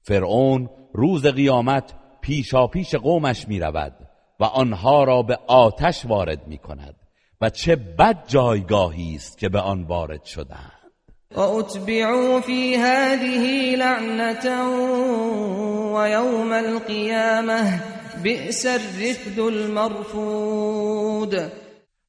[0.02, 3.94] فرعون روز قیامت پیشا پیش قومش می رود
[4.40, 6.96] و آنها را به آتش وارد می کند
[7.42, 10.72] و چه بد جایگاهی است که به آن وارد شدند.
[11.36, 14.70] و اتبعوا فی هذه لعنتا
[15.96, 17.84] و یوم القیامه
[18.24, 21.34] بئس الرفد المرفود.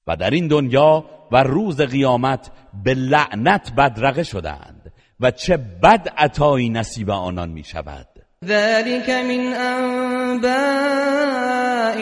[0.06, 2.50] و در این دنیا و روز قیامت
[2.84, 8.06] به لعنت بدرقه شدند و چه بد عطایی نصیب آنان می شود
[8.44, 10.50] ذلك من انباء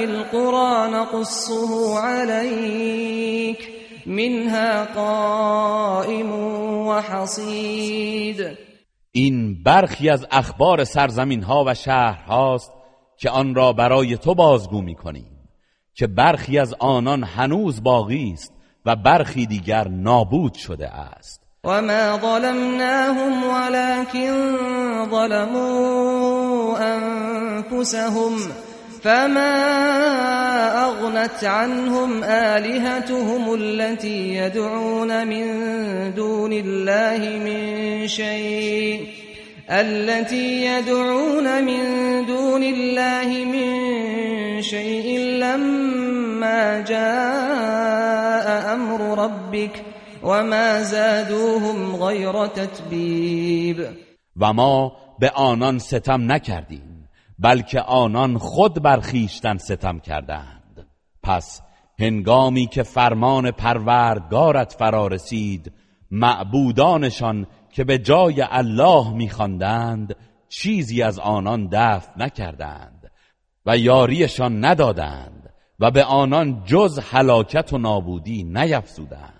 [0.03, 3.69] القرى نقصه عليك
[4.07, 6.33] منها قائم
[6.87, 8.59] وحصید
[9.13, 12.73] این برخی از اخبار سرزمین ها و شهر هاست
[13.17, 15.39] که آن را برای تو بازگو می کنیم
[15.95, 18.58] که برخی از آنان هنوز باقی است.
[18.89, 21.41] و برخی دیگر نابود شده است.
[21.65, 24.33] و ما ظلمناهم ولكن
[25.11, 28.37] ظلموا انفسهم
[29.03, 29.55] فما
[30.85, 35.47] اغنت عنهم آلهتهم التي يدعون من
[36.15, 39.07] دون الله من شيء
[39.71, 41.85] التي يدعون من
[42.27, 46.18] دون الله من شيء لما
[46.83, 49.85] جاء امر ربك
[50.23, 53.87] وما زادوهم غير تتبیب
[54.37, 57.09] و ما به آنان ستم نکردیم
[57.39, 60.87] بلکه آنان خود برخیشتن ستم کردند.
[61.23, 61.63] پس
[61.99, 65.73] هنگامی که فرمان پروردگارت فرا رسید
[66.11, 70.17] معبودانشان که به جای الله میخواندند
[70.49, 73.11] چیزی از آنان دفع نکردند
[73.67, 75.38] و یاریشان ندادند.
[75.81, 79.39] و به آنان جز هلاکت و نابودی نیفزودند.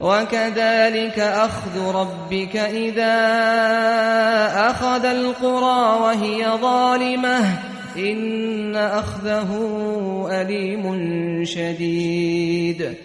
[0.00, 3.16] وكذلك أخذ ربك إذا
[4.70, 7.58] أخذ القرى وهي ظالمة
[7.96, 9.50] إن أخذه
[10.30, 12.96] أليم شدید.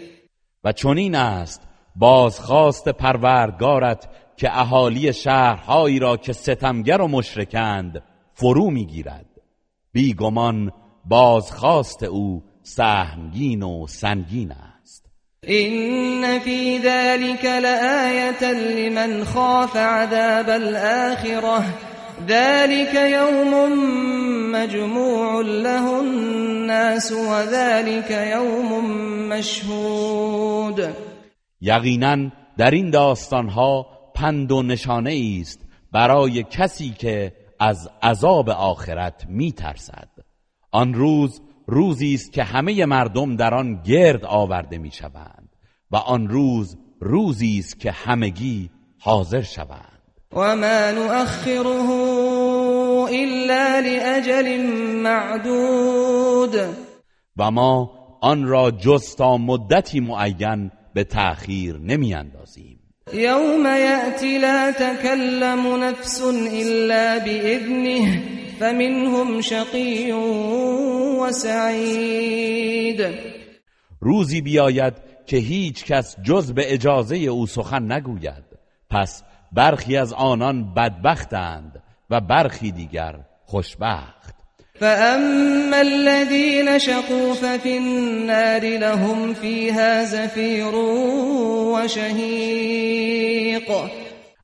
[0.63, 1.61] و چنین است
[1.95, 8.03] بازخواست پروردگارت که اهالی شهرهایی را که ستمگر و مشرکند
[8.33, 9.25] فرو می‌گیرد.
[9.91, 10.71] بیگمان
[11.05, 15.05] بازخواست او سهمگین و سنگین است.
[15.43, 21.63] این فی ذلك لآیتا لمن خاف عذاب الآخرة.
[22.27, 23.73] ذلك یوم
[24.51, 28.85] مجموع له الناس وذلك یوم
[29.29, 30.95] مشهود.
[31.61, 33.85] یقینا در این داستانها
[34.15, 35.59] پند و نشانه است
[35.91, 40.09] برای کسی که از عذاب آخرت میترسد.
[40.71, 45.49] آن روز روزی است که همه مردم در آن گرد آورده می‌شوند
[45.91, 50.01] و آن روز روزی است که همگی حاضر شوند.
[50.33, 51.89] و ما نؤخره
[53.09, 54.61] الا لاجل
[55.03, 56.55] معدود.
[57.37, 57.91] و ما
[58.21, 62.79] آن را جز تا مدتی معین به تأخیر نمی اندازیم
[63.13, 68.42] یوم یأتی لا تکلم نفس الا بإذنه.
[68.59, 73.01] فمنهم شقی و سعید
[73.99, 74.93] روزی بیاید
[75.25, 78.43] که هیچ کس جز به اجازه او سخن نگوید.
[78.89, 84.33] پس برخی از آنان بدبختند و برخی دیگر خوشبخت.
[84.79, 90.75] فأما الذين شقوا ففي النار لهم فيها زفير
[91.75, 93.71] وشهيق.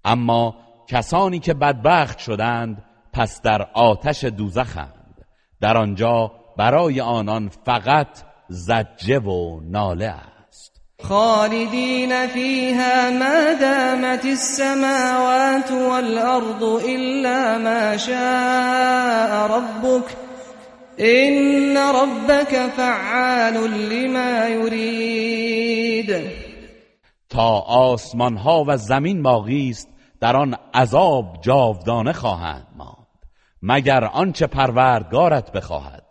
[0.05, 0.55] اما
[0.87, 2.88] کسانی که بدبخت شدند
[3.19, 5.25] پس در آتش دوزخند.
[5.61, 8.07] در آنجا برای آنان فقط
[8.49, 10.05] زجه و ناله
[10.47, 10.81] است.
[11.03, 20.15] خالدين فيها ما دامت السماوات والأرض إلا ما شاء ربك
[20.99, 23.53] إن ربك فعال
[23.89, 26.15] لما يريد
[27.29, 29.89] تا آسمان ها و زمین باقی است
[30.21, 32.68] در آن عذاب جاودانه خواهند.
[33.61, 36.03] مگر آنچه پروردگارت بخواهد.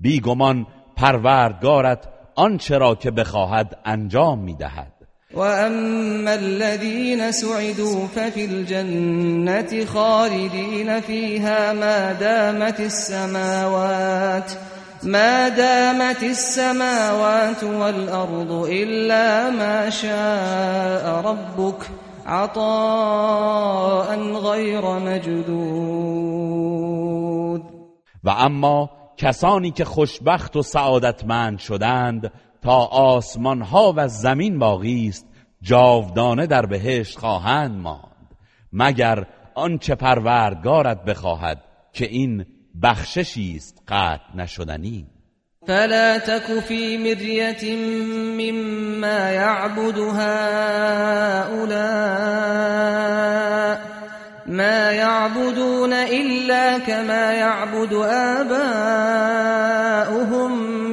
[0.00, 4.92] بیگمان پروردگارت آنچه را که بخواهد انجام می‌دهد.
[5.34, 14.52] وأما الذين سعدوا ففي الجنة خالدين فيها ما دامت السماوات
[15.02, 21.86] ما دامت السماوات والأرض إلا ما شاء ربك
[22.26, 26.36] عطاء غير مجدود.
[28.24, 35.26] و اما کسانی که خوشبخت و سعادتمند شدند تا آسمان ها و زمین باقی است
[35.62, 38.36] جاودانه در بهشت خواهند ماند.
[38.72, 41.62] مگر آنچه پروردگارت بخواهد
[41.92, 42.46] که این
[42.82, 45.06] بخششی است قطع نشدنی؟
[45.66, 47.76] فلا تك في مرية
[48.38, 50.56] مما يعبد هؤلاء
[54.46, 57.92] ما يعبدون إلا كما يعبد
[58.38, 59.32] آباؤهم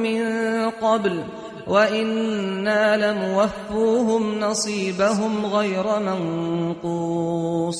[0.02, 0.22] من
[0.70, 1.24] قبل
[1.66, 7.78] وإنا لموفوهم نصيبهم غير منقوص.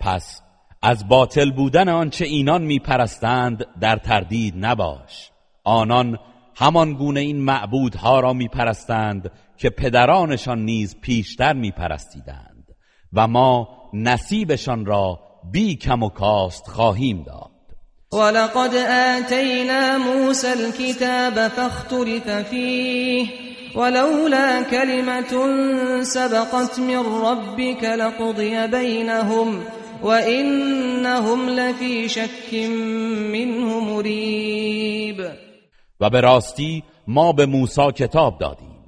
[0.00, 0.40] پس
[0.82, 5.30] از باطل بودن آنچه اینان میپرستند در تردید نباش.
[5.68, 6.18] آنان
[6.56, 12.74] همان گونه این معبودها را میپرستند که پدرانشان نیز پیشتر میپرستیدند
[13.12, 15.20] و ما نصیبشان را
[15.52, 17.50] بی کم و کاست خواهیم داد.
[18.12, 18.74] ولقد
[19.16, 23.28] آتينا موسى الكتاب فاختلف فيه
[23.76, 25.32] ولولا كلمة
[26.02, 29.60] سبقت من ربك لقضي بينهم
[30.02, 32.54] وإنهم لفي شك
[33.32, 35.47] منه مريب
[36.00, 38.78] و به راستی ما به موسی کتاب دادیم.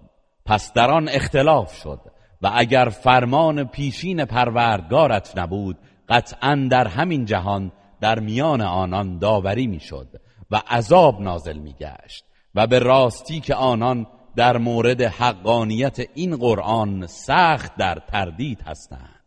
[0.47, 2.01] پس در آن اختلاف شد
[2.43, 10.09] و اگر فرمان پیشین پروردگارت نبود قطعا در همین جهان در میان آنان داوری می‌شد
[10.51, 14.07] و عذاب نازل میگشت و به راستی که آنان
[14.37, 19.20] در مورد حقانیت این قرآن سخت در تردید هستند.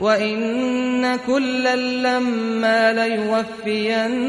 [0.00, 4.20] وإن كلا لما ليوفينهم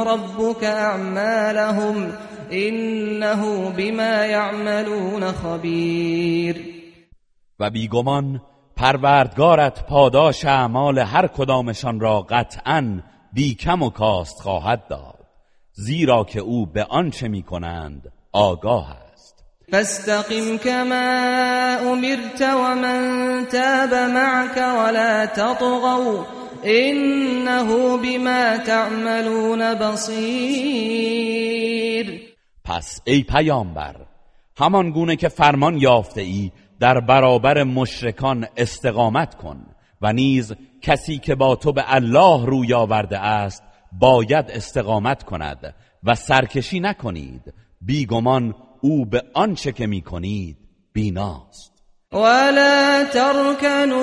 [0.00, 2.12] ربك أعمالهم
[2.52, 6.74] إنه بما يعملون خبير.
[7.60, 8.40] و بیگمان
[8.76, 13.00] پروردگارت پاداش اعمال هر کدامشان را قطعا
[13.32, 15.26] بی کم و کاست خواهد داد
[15.72, 19.03] زیرا که او به آنچه می کنند آگاه است.
[19.72, 26.24] فاستقم كما امرت ومن تاب معك ولا تطغوا
[26.64, 31.24] انه بما تعملون بصير.
[32.64, 33.96] پس ای پیامبر
[34.58, 36.50] همان گونه که فرمان یافته ای
[36.80, 39.66] در برابر مشرکان استقامت کن
[40.02, 43.62] و نیز کسی که با تو به الله روی آورده است
[43.92, 47.52] باید استقامت کند و سرکشی نکنید.
[47.80, 48.54] بیگمان
[48.84, 50.56] او به آنچه که می کنید
[50.92, 51.72] بیناست.
[52.12, 54.00] ولا تركنوا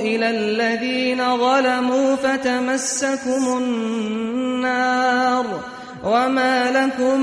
[0.00, 5.46] إلى الذين ظلموا فتمسكم النار
[6.04, 7.20] وما لكم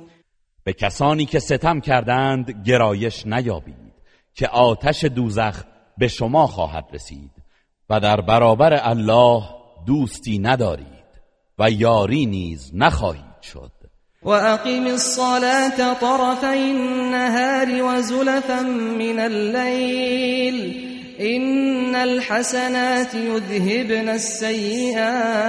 [0.64, 3.94] به کسانی که ستم کردند گرایش نیابید
[4.34, 5.64] که آتش دوزخ
[5.98, 7.33] به شما خواهد رسید.
[7.90, 9.42] و در برابر الله
[9.86, 10.86] دوستی ندارید
[11.58, 13.70] و یاری نیز نخواهید شد.
[14.22, 18.62] وأقم الصلاة طرفي النهار وزلفا
[18.98, 20.84] من الليل
[21.20, 25.44] إن الحسنات يذهبن السيئات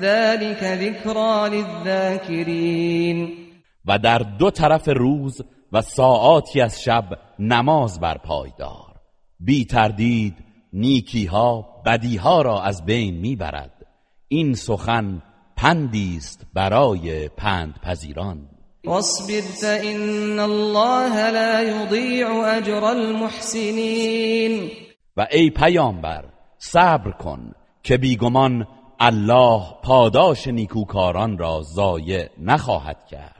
[0.00, 3.36] ذلك ذكرى للذاكرين
[3.84, 5.42] و در دو طرف روز
[5.72, 7.04] و ساعاتی از شب
[7.38, 8.94] نماز بر پایدار
[9.40, 10.34] بی تردید
[10.72, 13.86] نیکی ها بدی ها را از بین می‌برد.
[14.28, 15.22] این سخن
[15.56, 18.48] پندی است برای پند پذیران
[18.84, 24.70] واصبر فإن الله لا يضيع أجر المحسنين.
[25.16, 26.24] و ای پیامبر
[26.58, 27.52] صبر کن
[27.82, 28.66] که بیگمان
[29.00, 33.39] الله پاداش نیکوکاران را ضایع نخواهد کرد.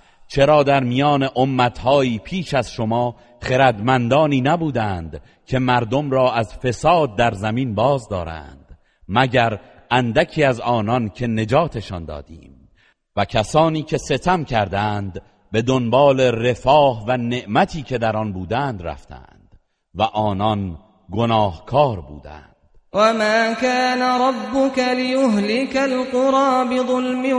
[0.33, 7.31] چرا در میان امتهایی پیش از شما خردمندانی نبودند که مردم را از فساد در
[7.31, 8.77] زمین باز دارند
[9.07, 9.59] مگر
[9.91, 12.69] اندکی از آنان که نجاتشان دادیم؟
[13.15, 15.21] و کسانی که ستم کردند
[15.51, 19.59] به دنبال رفاه و نعمتی که در آن بودند رفتند
[19.95, 20.79] و آنان
[21.11, 22.50] گناهکار بودند.
[22.93, 27.33] وما كان ربك ليهلك القرى بظلم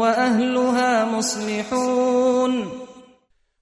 [0.00, 2.66] واهلها مصلحون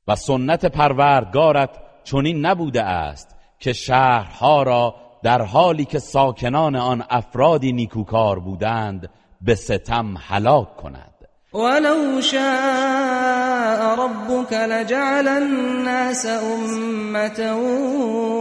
[0.08, 1.70] و سنت پروردگارت
[2.04, 9.10] چنین نبوده است که شهرها را در حالی که ساکنان آن افرادی نیکوکار بودند
[9.40, 11.10] به ستم هلاک کند.
[11.54, 17.52] ولو شاء ربك لجعل الناس أمة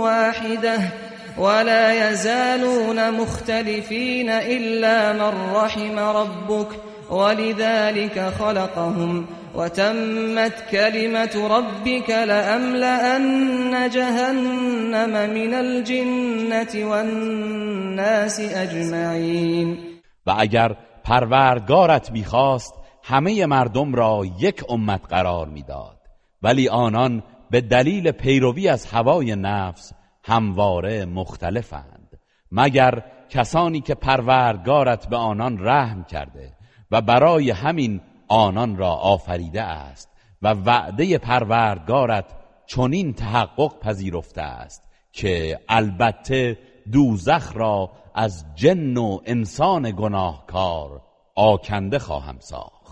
[0.01, 1.02] واحدة
[1.37, 6.67] ولا يزالون مختلفين إلا من رحم ربك
[7.09, 19.77] ولذلك خلقهم وتمت كلمة ربك لأملأن جهنم من الجنة والناس أجمعين.
[20.25, 22.73] و اگر پروردگارت می‌خواست
[23.03, 25.97] همه مردم را یک امت قرار می‌داد.
[26.41, 29.93] ولی آنان به دلیل پیروی از هوای نفس
[30.23, 32.19] همواره مختلفند
[32.51, 36.53] مگر کسانی که پروردگارت به آنان رحم کرده
[36.91, 40.09] و برای همین آنان را آفریده است
[40.41, 42.25] و وعده پروردگارت
[42.65, 46.57] چنین تحقق پذیرفته است که البته
[46.91, 51.01] دوزخ را از جن و انسان گناهکار
[51.35, 52.82] آکنده خواهم ساخت.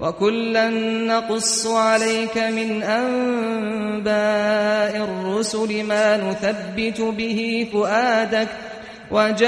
[0.00, 0.70] و کلا
[1.08, 4.12] نقص عليك من انباء
[5.04, 8.48] الرسل ما نثبت به فؤادك
[9.10, 9.44] وجاءك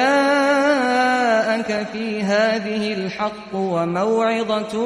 [1.93, 4.79] في هذه الحق وموعظة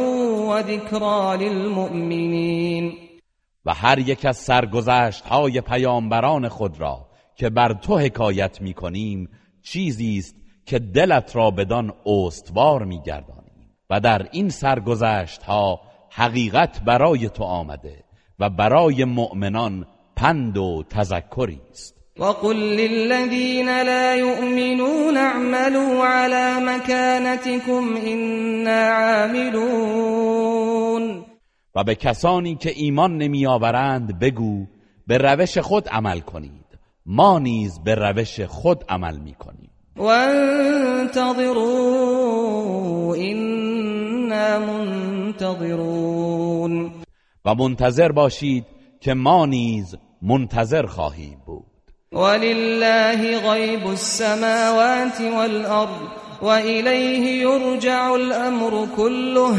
[0.48, 2.92] وذكرى للمؤمنين.
[3.66, 7.06] و هر یک از سرگذشت های پیامبران خود را
[7.36, 9.28] که بر تو حکایت می کنیم
[9.62, 10.36] چیزی است
[10.66, 13.00] که دلت را بدان استوار می
[13.92, 15.80] و در این سرگذشت ها
[16.10, 18.04] حقیقت برای تو آمده
[18.38, 19.86] و برای مؤمنان
[20.16, 21.94] پند و تذکری است.
[22.18, 28.90] وقل للذین لا يؤمنون اعملوا على مكانتكم إنا
[29.22, 30.42] عاملون.
[31.74, 34.66] و به کسانی که ایمان نمیآورند بگو
[35.06, 36.78] به روش خود عمل کنید.
[37.06, 39.61] ما نیز به روش خود عمل می‌کنیم.
[39.96, 41.52] وانتظروا
[43.16, 46.22] إنا منتظرون.
[47.44, 48.64] و منتظر باشید
[49.00, 51.64] که ما نیز منتظر خواهیم بود.
[52.12, 56.08] ولله غیب السماوات والأرض
[56.42, 59.56] وإليه يرجع الأمر كله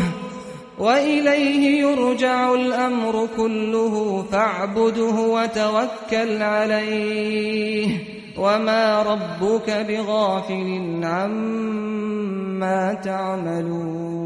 [0.79, 8.22] وإليه يرجع الأمر كله فاعبده وتوكل عليه.
[8.37, 14.23] وما ربك بغافل عما تعملون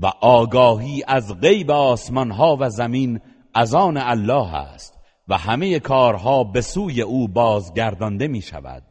[0.00, 3.20] و آگاهی از غیب آسمان ها و زمین
[3.54, 4.98] از آن الله است
[5.28, 8.82] و همه کارها به سوی او بازگردانده می شود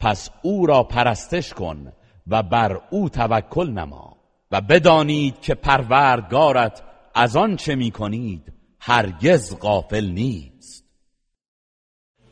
[0.00, 1.92] پس او را پرستش کن
[2.26, 4.16] و بر او توکل نما
[4.50, 6.82] و بدانید که پروردگارت
[7.14, 10.53] از آن چه می کنید هرگز غافل نیست.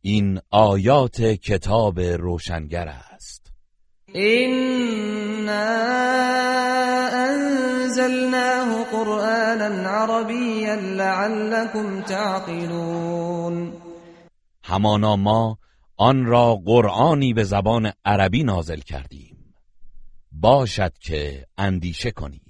[0.00, 3.52] این آیات کتاب روشنگر است.
[4.14, 5.84] إنا
[8.04, 13.72] انزلناه قرآنا عربيا لعلكم تعقلون.
[14.64, 15.56] همانا ما
[15.96, 19.54] آن را قرآنی به زبان عربی نازل کردیم.
[20.32, 22.40] باشد که اندیشه کنید.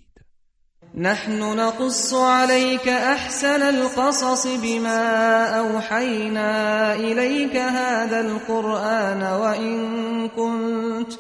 [0.95, 11.13] نحن نقص عليك احسن القصص بما اوحينا اليك هذا القرآن وان كنت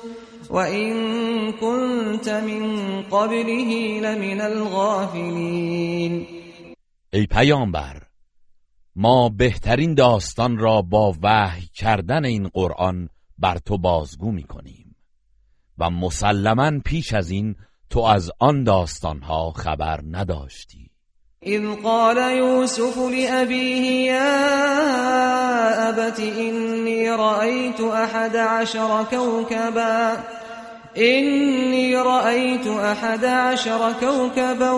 [0.50, 2.62] وإن كنت من
[3.02, 6.26] قبله لمن الغافلين
[7.12, 8.02] ای پیامبر
[8.96, 13.08] ما بهترین داستان را با وحی کردن این قرآن
[13.38, 14.96] بر تو بازگو می کنیم
[15.78, 17.56] و مسلما پیش از این
[17.90, 20.83] تو از آن داستانها خبر نداشتی.
[21.46, 30.24] اذ قال يوسف لأبيه يا أبت إني رأيت أحد عشر كوكبا
[30.96, 34.70] إني رأيت أحد عشر كوكبا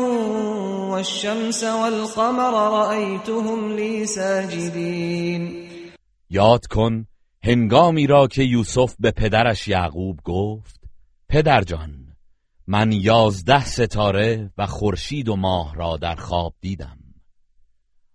[0.90, 5.66] والشمس والقمر رأيتهم لي ساجدين.
[6.30, 7.06] یاد کن
[7.44, 10.80] هنگامی را که یوسف به پدرش یعقوب گفت
[11.28, 12.05] پدر جان
[12.66, 16.98] من یازده ستاره و خورشید و ماه را در خواب دیدم.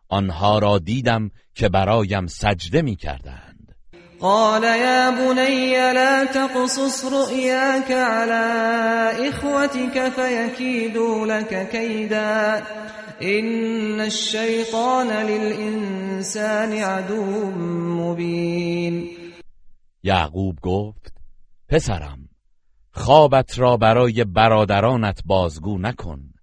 [0.10, 3.76] آنها را دیدم که برایم سجده می کردند
[4.20, 12.62] قال یا بنی لا تقصص رؤیاك على اخوتك فيكيدوا لك كيدا.
[13.22, 17.52] ان الشیطان للانسان عدو
[18.02, 19.10] مبین
[20.04, 21.14] یعقوب گفت
[21.70, 22.30] پسرم
[22.94, 26.34] خوابت را برای برادرانت بازگو نکن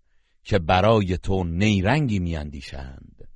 [0.44, 3.28] که برای تو نیرنگی میاندیشند.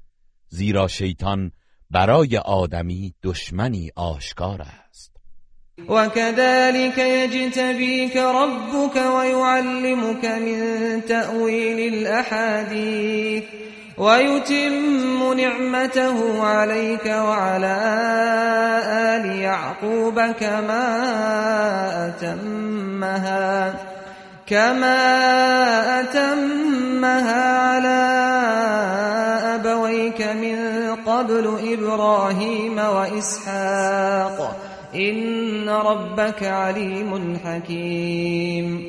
[0.49, 1.53] زیرا شیطان
[1.91, 5.13] برای آدمی دشمنی آشکار است.
[5.89, 13.45] و كذلك يجتبيك ربك ويعلمك من تأويل الاحاديث
[13.99, 17.77] ويتم نعمته عليك وعلى
[19.17, 20.87] آل يعقوب كما
[22.09, 23.75] أتمها
[24.47, 25.01] كما
[26.01, 28.03] أتمها على
[29.55, 30.57] أبويك من
[31.07, 34.57] قبل إبراهيم وإسحاق.
[34.95, 38.83] إن ربك عليم حكيم.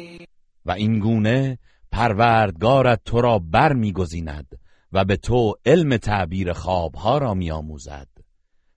[0.66, 1.58] و این گونه
[1.92, 4.62] پروردگارت تو را بر میگزیند
[4.94, 8.07] و به تو علم تعبیر خوابها را میآموزد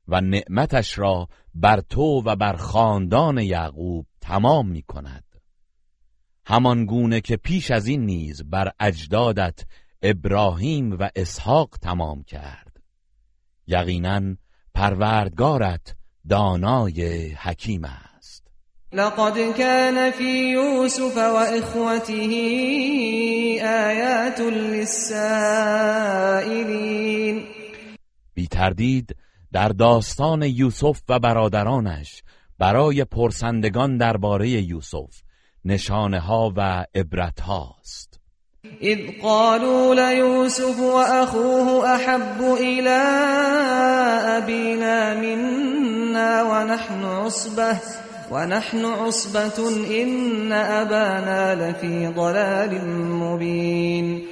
[0.09, 5.25] و نعمتش را بر تو و بر خاندان یعقوب تمام می کند
[6.47, 9.65] همان گونه که پیش از این نیز بر اجدادت
[10.03, 12.83] ابراهیم و اسحاق تمام کرد.
[13.67, 14.37] یقینا
[14.75, 15.97] پروردگارت
[16.29, 18.06] دانای حکیم است.
[18.93, 22.33] لقد كان في يوسف وإخوته
[23.63, 25.17] آيات للسائلين.
[28.35, 29.17] بی تردید
[29.53, 32.23] در داستان یوسف و برادرانش
[32.59, 35.23] برای پرسندگان درباره یوسف
[35.65, 38.21] نشانه ها و عبرت هاست
[38.81, 43.03] اذ قالوا ليوسف واخوه احب الى
[44.39, 49.69] ابينا منا ونحن عصبه ونحن عصبة
[50.03, 54.23] إن أبانا لفي ضلال مبين.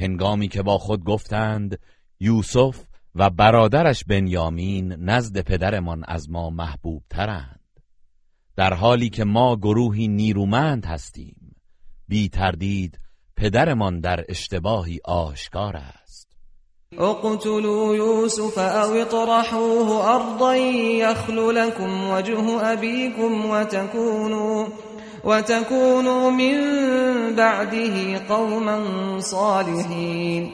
[0.00, 1.78] هنگامی که با خود گفتند
[2.20, 2.84] یوسف
[3.14, 7.60] و برادرش بنیامین نزد پدرمان از ما محبوب ترند.
[8.56, 11.56] در حالی که ما گروهی نیرومند هستیم
[12.08, 13.00] بی تردید
[13.36, 15.97] پدرمان در اشتباهی آشکار است
[17.00, 24.66] اقتلوا یوسف او اطرحوه ارضا یخل لكم وجه ابیكم وتكونوا
[25.24, 26.56] وتكونوا من
[27.36, 28.80] بعده قوما
[29.20, 30.52] صالحین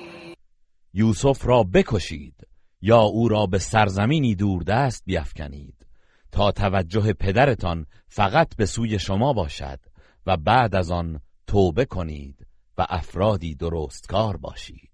[0.95, 2.35] یوسف را بکشید
[2.83, 5.87] یا او را به سرزمینی دوردست بیافکنید
[6.33, 9.81] تا توجه پدرتان فقط به سوی شما باشد
[10.27, 12.47] و بعد از آن توبه کنید
[12.79, 14.94] و افرادی درستکار باشید.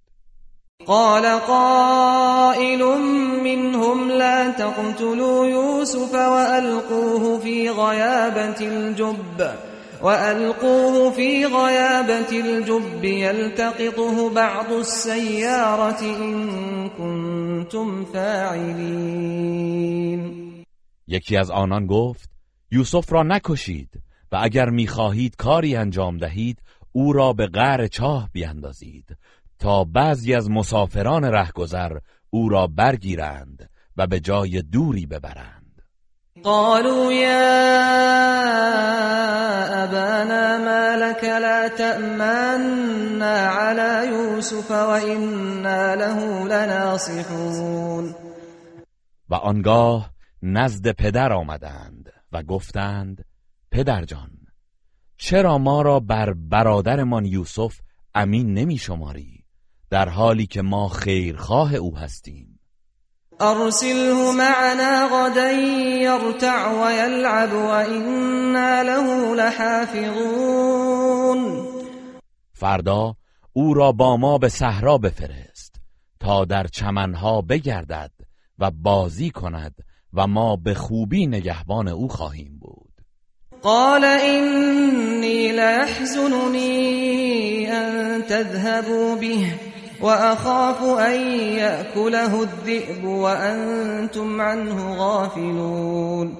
[0.86, 2.82] قال قائل
[3.44, 9.50] منهم لا تقتلوا يوسف وألقوه في غيابة الجب
[10.02, 19.50] وألقوه في غيابة الجب يلتقطه بعض السيارة إن كنتم فاعلين.
[21.08, 22.30] یکی از آنان گفت
[22.70, 24.02] یوسف را نکشید
[24.32, 26.62] و اگر می‌خواهید کاری انجام دهید
[26.92, 29.16] او را به غر چاه بیاندازید.
[29.60, 31.98] تا بعضی از مسافران رهگذر
[32.30, 35.82] او را برگیرند و به جای دوری ببرند.
[36.42, 37.40] قالوا یا
[39.82, 48.14] ابانا ما لك لا تأمنا على یوسف وإنا له لناصحون.
[49.28, 50.10] و آنگاه
[50.42, 53.24] نزد پدر آمدند و گفتند
[53.70, 54.30] پدر جان
[55.16, 57.80] چرا ما را بر برادرمان یوسف
[58.14, 59.39] امین نمی شماری؟
[59.90, 62.60] در حالی که ما خیرخواه او هستیم.
[63.40, 65.50] أرسله معنا غدا
[66.02, 70.60] يرتع ويلعب وإنا له لحافظون.
[72.52, 73.14] فردا
[73.52, 75.80] او را با ما به صحرا بفرست
[76.20, 78.10] تا در چمنها بگردد
[78.58, 79.74] و بازی کند
[80.12, 82.90] و ما به خوبی نگهبان او خواهیم بود.
[83.62, 86.70] قال إني ليحزنني
[87.70, 89.69] أن تذهبوا به.
[90.02, 91.20] وأخاف أن
[91.58, 96.36] يأكله الذئب وأنتم عنه غافلون.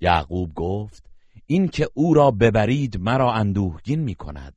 [0.00, 1.04] یعقوب گفت
[1.46, 4.54] این که او را ببرید مرا اندوهگین می کند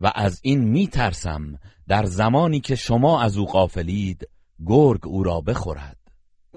[0.00, 1.58] و از این می ترسم
[1.88, 4.28] در زمانی که شما از او غافلید
[4.66, 5.96] گرگ او را بخورد.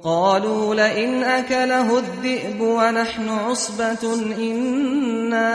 [0.02, 5.46] قالوا لئن أكله الذئب ونحن عصبة إنا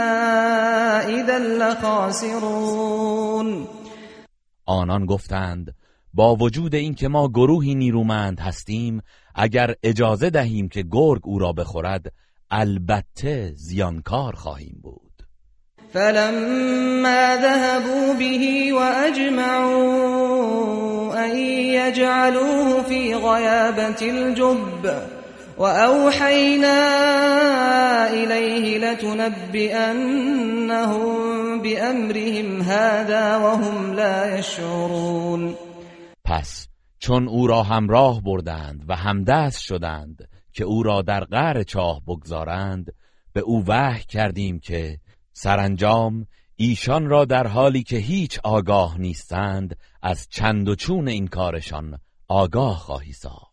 [1.00, 2.98] إذا لخاسرون.
[4.68, 5.74] آنان گفتند
[6.14, 9.02] با وجود اینکه ما گروهی نیرومند هستیم
[9.34, 12.12] اگر اجازه دهیم که گرگ او را بخورد
[12.50, 15.22] البته زیانکار خواهیم بود.
[15.92, 19.88] فلما ذهبوا به وأجمعوا
[21.24, 25.17] أن يجعلوه في غيابة الجب.
[25.58, 26.78] وأوحينا
[28.10, 29.98] إليه لتنبئنهم
[31.62, 35.54] بأمرهم هذا وهم لا يشعرون
[36.24, 36.68] پس
[36.98, 42.92] چون او را همراه بردند و همدست شدند که او را در قعر چاه بگذارند
[43.32, 44.98] به او وحی کردیم که
[45.32, 46.26] سرانجام
[46.56, 51.98] ایشان را در حالی که هیچ آگاه نیستند از چند و چون این کارشان
[52.28, 53.47] آگاه خواهی ساخت.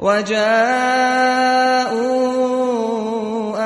[0.00, 1.96] و جاءوا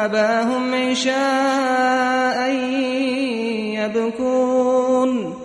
[0.04, 2.48] أباهم عشاء
[3.74, 5.36] یبکون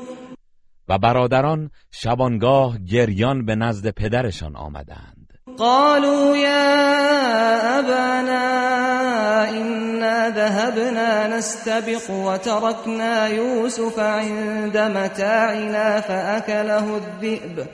[0.90, 5.40] و برادران شبانگاه گریان به نزد پدرشان آمدند.
[5.57, 17.68] قالوا يا أبانا إنا ذهبنا نستبق وتركنا يوسف عند متاعنا فأكله الذئب.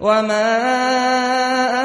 [0.00, 0.56] وما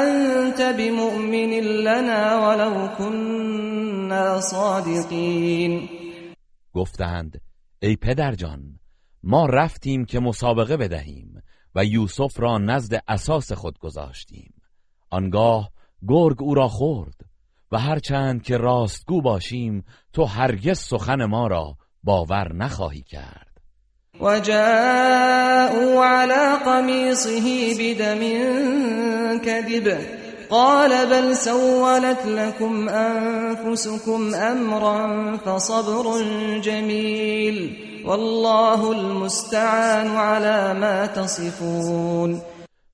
[0.02, 5.88] أنت بمؤمن لنا ولو كنا صادقين.
[6.74, 7.40] گفتند
[7.82, 8.78] ای پدرجان
[9.22, 11.42] ما رفتیم که مسابقه بدهیم
[11.74, 14.54] و یوسف را نزد اساس خود گذاشتیم.
[15.10, 15.70] آنگاه
[16.08, 17.14] گرگ او را خورد
[17.72, 23.41] و هرچند که راستگو باشیم تو هرگز سخن ما را باور نخواهی کرد.
[24.20, 28.20] و جاءوا على قمیصه بدم
[29.38, 29.98] كذب
[30.50, 36.22] قال بل سولت لكم انفسكم امرا فصبر
[36.60, 37.76] جميل
[38.06, 42.42] والله المستعان على ما تصفون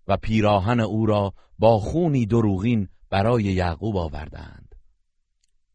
[0.09, 4.75] و پیراهن او را با خونی دروغین برای یعقوب آوردند.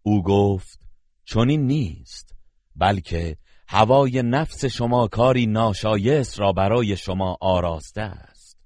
[0.04, 0.80] او گفت
[1.26, 2.36] چنین نیست
[2.76, 3.38] بلکه
[3.74, 8.58] هوای نفس شما کاری ناشایست را برای شما آراسته است.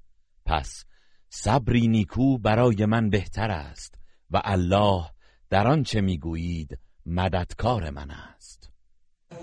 [0.45, 0.83] پس
[1.29, 3.95] صبری نیکو برای من بهتر است
[4.31, 5.03] و الله
[5.49, 8.69] در آنچه می‌گویید مددکار من است.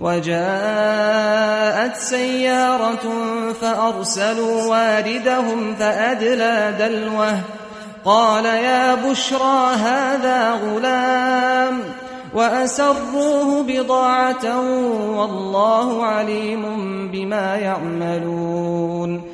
[0.01, 3.05] وجاءت سيارة
[3.53, 7.41] فأرسلوا واردهم فأدلى دلوه.
[8.05, 12.04] قال يا بشرى هذا غلام.
[12.35, 14.45] وأسروه بضاعة
[15.17, 16.63] والله عليم
[17.11, 19.25] بما يعملون.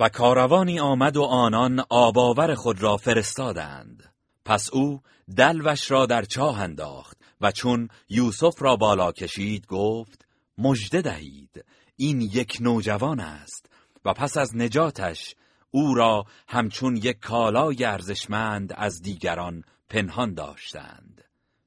[0.00, 4.12] و کاروانی آمد و آنان آباور خود را فرستادند.
[4.44, 5.00] پس او
[5.36, 10.26] دلوش را در چاه انداخت و چون یوسف را بالا کشید گفت
[10.58, 11.64] مژده دهید
[11.96, 13.70] این یک نوجوان است
[14.04, 15.34] و پس از نجاتش
[15.70, 21.24] او را همچون یک کالای ارزشمند از دیگران پنهان داشتند.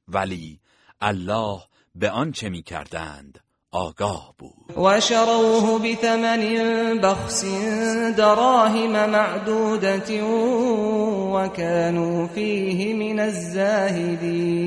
[0.07, 0.59] ولی
[1.03, 1.59] الله
[1.95, 3.39] به آنچه می کردند
[3.71, 4.77] آگاه بود.
[4.77, 6.41] و شروه بثمن
[6.97, 7.45] بخس
[8.17, 14.63] دراهم معدودت و كانوا فیه من الزاهدین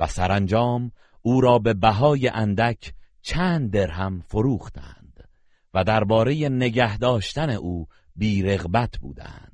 [0.00, 0.92] و سرانجام
[1.22, 2.92] او را به بهای اندک
[3.22, 5.28] چند درهم فروختند
[5.74, 7.86] و درباره نگه داشتن او
[8.16, 9.53] بیرغبت بودند.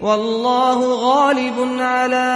[0.00, 2.28] والله غالب على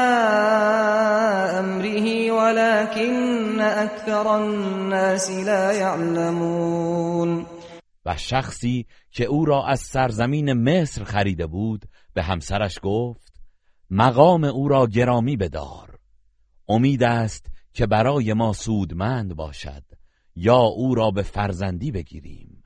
[1.61, 7.47] امره ولكن اكثر الناس لا يعلمون.
[8.07, 11.85] و شخصی که او را از سرزمین مصر خریده بود
[12.15, 13.33] به همسرش گفت
[13.91, 15.99] مقام او را گرامی بدار.
[16.69, 19.83] امید است که برای ما سودمند باشد
[20.37, 22.63] یا او را به فرزندی بگیریم.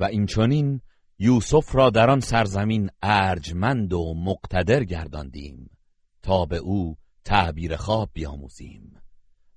[0.00, 0.80] و این چونین
[1.22, 5.70] یوسف را در آن سرزمین ارجمند و مقتدر گرداندیم
[6.22, 8.96] تا به او تعبیر خواب بیاموزیم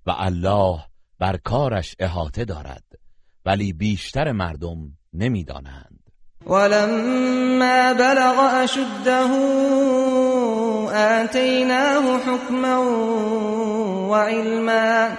[0.05, 0.79] و الله
[1.19, 2.83] بر کارش احاطه دارد
[3.45, 4.77] ولی بیشتر مردم
[5.13, 5.99] نمی‌دانند.
[6.45, 9.19] ولما بلغ اشده
[11.21, 12.81] آتیناه حکما
[14.09, 15.09] وعلما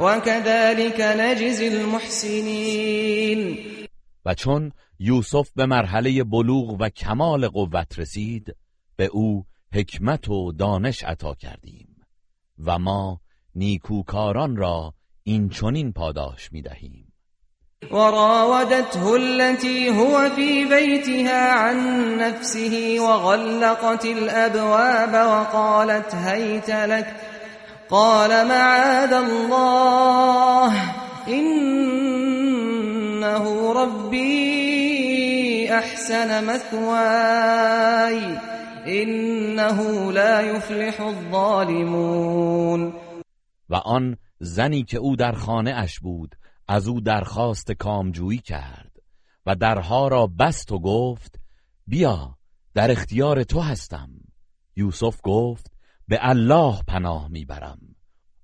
[0.00, 3.58] وكذلك نجزی المحسنین.
[4.24, 4.72] و چون
[5.02, 8.56] یوسف به مرحله بلوغ و کمال قوت رسید
[8.96, 9.44] به او
[9.74, 11.96] حکمت و دانش عطا کردیم
[12.64, 13.20] و ما
[13.54, 17.12] نیکوکاران را این چنین پاداش می دهیم
[17.90, 21.78] وراودته التي هو في بيتها عن
[22.18, 27.06] نفسه وغلقت الأبواب وقالت هيت لك
[27.90, 30.72] قال معاذ الله
[31.28, 32.12] إنه
[33.72, 34.69] ربي
[35.70, 38.38] أحسن مثواي
[38.86, 42.92] إنه لا يفلح الظالمون.
[43.68, 46.34] و آن زنی که او در خانه اش بود
[46.68, 48.92] از او درخواست کامجویی کرد
[49.46, 51.40] و درها را بست و گفت
[51.86, 52.38] بیا
[52.74, 54.10] در اختیار تو هستم.
[54.76, 55.72] یوسف گفت
[56.08, 57.78] به الله پناه می‌برم.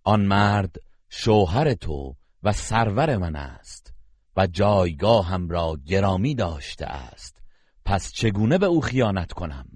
[0.05, 0.77] آن مرد
[1.09, 3.96] شوهر تو و سرور من است.
[4.37, 7.37] و جایگاهم را گرامی داشته است.
[7.85, 9.67] پس چگونه به او خیانت کنم؟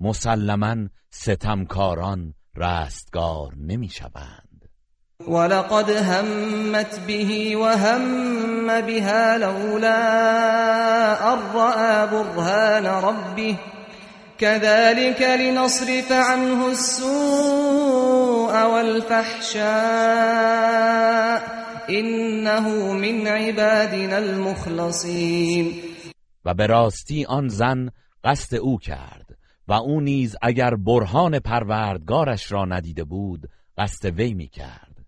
[0.00, 0.76] مسلما
[1.10, 4.68] ستمکاران رستگار نمی‌شوند.
[5.28, 9.96] ولقد همت به وهم بها لولا
[11.54, 13.58] رأى برهان ربه.
[14.38, 21.59] كذلك لنصرف عنه السوء والفحشاء.
[21.90, 25.74] إنه من عبادنا المخلصين.
[26.44, 27.90] و به راستی آن زن
[28.24, 29.38] قصد او کرد
[29.68, 33.48] و او نیز اگر برهان پروردگارش را ندیده بود
[33.78, 35.06] قصد وی می کرد.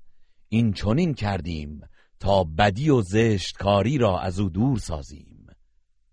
[0.49, 1.81] این چنین کردیم
[2.21, 5.47] تا بدی و زشتکاری را از او دور سازیم.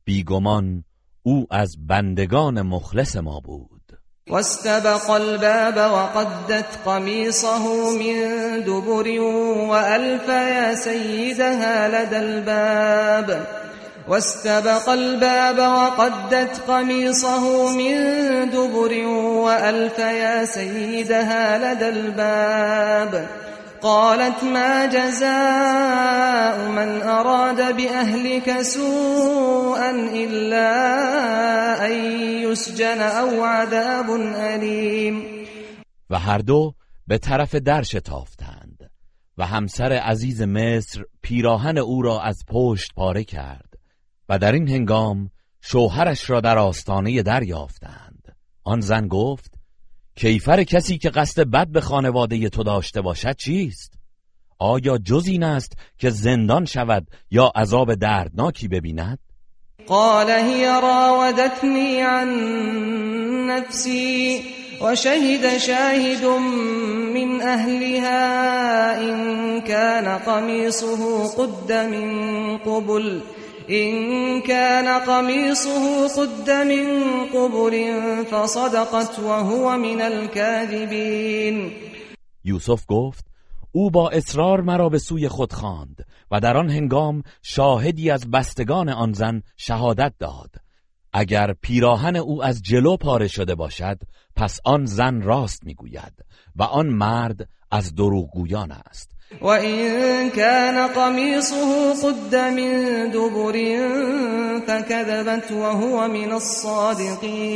[0.03, 0.83] بیگمان
[1.23, 3.78] او از بندگان مخلص ما بود.
[4.29, 8.19] واستبق الباب وقدت قميصه من
[8.63, 9.21] دبر
[9.69, 13.45] وألف يا سيدها لدى الباب.
[14.07, 17.93] واستبق الباب وقدت قميصه من
[18.49, 18.93] دبر
[19.45, 23.27] وألف يا سيدها لدى الباب.
[23.81, 30.71] قالت ما جزاء من أراد بأهلك سوءا إلا
[31.85, 31.91] أن
[32.43, 35.23] يسجن أو عذاب أليم.
[36.09, 36.73] و هر دو
[37.07, 38.89] به طرف در شتافتند
[39.37, 43.73] و همسر عزیز مصر پیراهن او را از پشت پاره کرد
[44.29, 45.31] و در این هنگام
[45.61, 49.58] شوهرش را در آستانه در یافتند آن زن گفت
[50.19, 53.93] کیفر کسی که قصد بد به خانواده تو داشته باشد چیست؟
[54.59, 59.19] آیا جز این است که زندان شود یا عذاب دردناکی ببیند؟
[59.87, 62.27] قال هي راودتني عن
[63.47, 64.43] نفسي
[64.81, 66.25] وشهد شاهد
[67.13, 73.21] من أهلها إن كان قميصه قد من قبل
[73.69, 76.87] إن كان قميصه قد من
[77.33, 77.73] قبر
[78.23, 81.71] فصدقت وهو من الكاذبين.
[82.43, 83.25] یوسف گفت
[83.71, 88.89] او با اصرار مرا به سوی خود خواند و در آن هنگام شاهدی از بستگان
[88.89, 90.55] آن زن شهادت داد.
[91.13, 93.99] اگر پیراهن او از جلو پاره شده باشد
[94.35, 96.25] پس آن زن راست می‌گوید
[96.55, 99.18] و آن مرد از دروغگویان است.
[99.41, 103.53] وإن كان قميصه قد من دبر
[104.67, 107.49] فكذبت وهو من الصادقين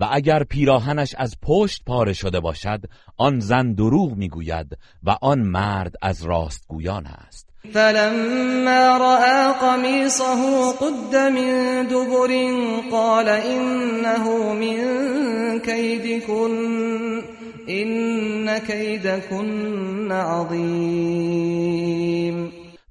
[0.00, 2.80] و اگر پیراهنش از پشت پاره شده باشد
[3.16, 7.48] آن زن دروغ می‌گوید و آن مرد از راستگویان است.
[7.72, 12.30] فلما رأى قميصه قد من دبر
[12.90, 14.78] قال إنه من
[15.60, 16.52] كيدكن
[17.66, 21.62] این کیدکن عظیم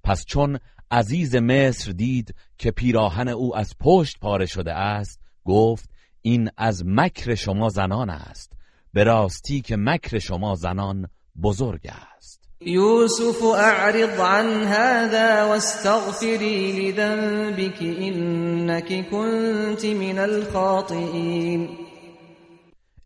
[0.04, 0.60] پس چون
[0.92, 5.90] عزیز مصر دید که پیراهن او از پشت پاره شده است گفت
[6.22, 8.52] این از مکر شما زنان است.
[8.94, 11.08] به راستی که مکر شما زنان
[11.44, 11.82] بزرگ
[12.18, 12.42] است.
[12.62, 21.70] یوسف اعرض عن هذا واستغفری لذنبك انك كنت من الخاطئین.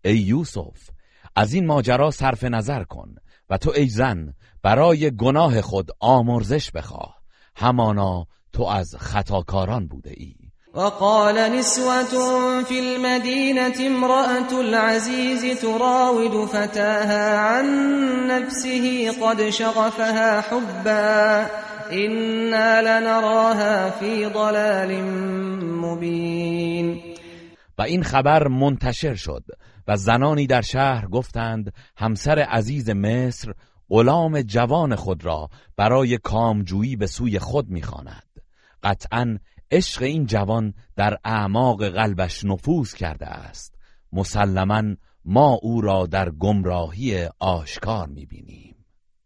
[0.06, 0.90] ای یوسف
[1.36, 3.16] از این ماجرا صرف نظر کن
[3.50, 4.34] و تو ای زن
[4.64, 7.16] برای گناه خود آمرزش بخواه.
[7.56, 10.36] همانا تو از خطاکاران بوده ای.
[10.74, 12.04] وقال نسوة
[12.64, 17.66] في المدينة امرأة العزيز تراود فتاها عن
[18.28, 21.46] نفسه قد شغفها حبا.
[21.92, 25.04] إنا لنراها في ضلال
[25.64, 27.15] مبين.
[27.78, 29.44] و این خبر منتشر شد
[29.88, 33.54] و زنانی در شهر گفتند همسر عزیز مصر
[33.90, 38.42] غلام جوان خود را برای کامجویی به سوی خود می‌خواند.
[38.84, 39.38] قطعا
[39.72, 43.76] عشق این جوان در اعماق قلبش نفوذ کرده است.
[44.14, 44.84] مسلما
[45.26, 48.75] ما او را در گمراهی آشکار می‌بینیم.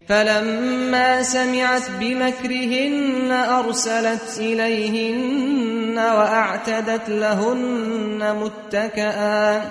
[0.09, 9.69] فلما سمعت بمكرهن أرسلت إليهن وأعتدت لهن متكئا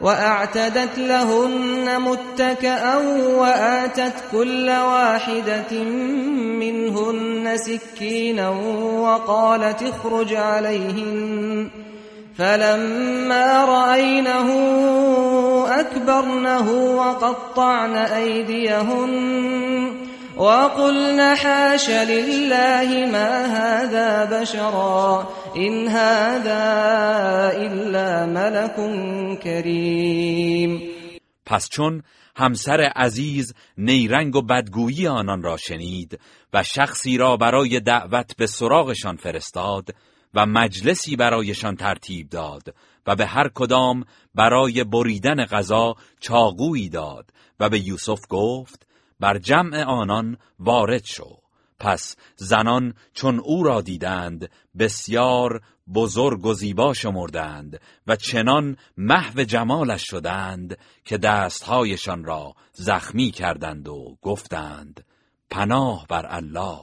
[0.00, 2.96] وأعتدت لهن متكئا
[3.38, 5.82] وآتت كل واحدة
[6.62, 8.48] منهن سكينا
[9.00, 11.68] وقالت اخرج عليهن.
[12.38, 14.48] فلما رأينه
[15.80, 19.12] أكبرنه وقطعن أيديهن
[20.36, 26.64] وقلن حاش لله ما هذا بشرا إن هذا
[27.56, 28.76] إلا ملك
[29.42, 30.80] كريم.
[31.46, 32.02] پس چون
[32.36, 36.18] همسر عزیز نیرنگ و بدگویی آنان را شنید
[36.52, 39.94] و شخصی را برای دعوت به سراغشان فرستاد
[40.34, 42.74] و مجلسی برایشان ترتیب داد
[43.06, 44.04] و به هر کدام
[44.34, 47.30] برای بریدن غذا چاقویی داد
[47.60, 48.86] و به یوسف گفت
[49.20, 51.38] بر جمع آنان وارد شو.
[51.78, 55.60] پس زنان چون او را دیدند بسیار
[55.94, 64.16] بزرگ و زیبا شمردند و چنان محو جمالش شدند که دستهایشان را زخمی کردند و
[64.22, 65.04] گفتند
[65.50, 66.82] پناه بر الله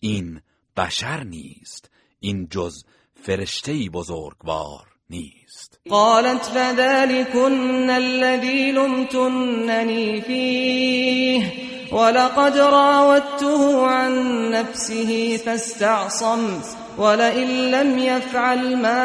[0.00, 0.40] این
[0.76, 1.90] بشر نیست.
[2.20, 2.84] این جز
[3.14, 5.80] فرشته بزرگوار نیست.
[5.90, 11.52] قالت فذلكن الذي لمتنني فيه
[11.92, 16.60] ولقد راودته عن نفسه فاستعصم
[16.98, 19.02] ولئن لم يفعل ما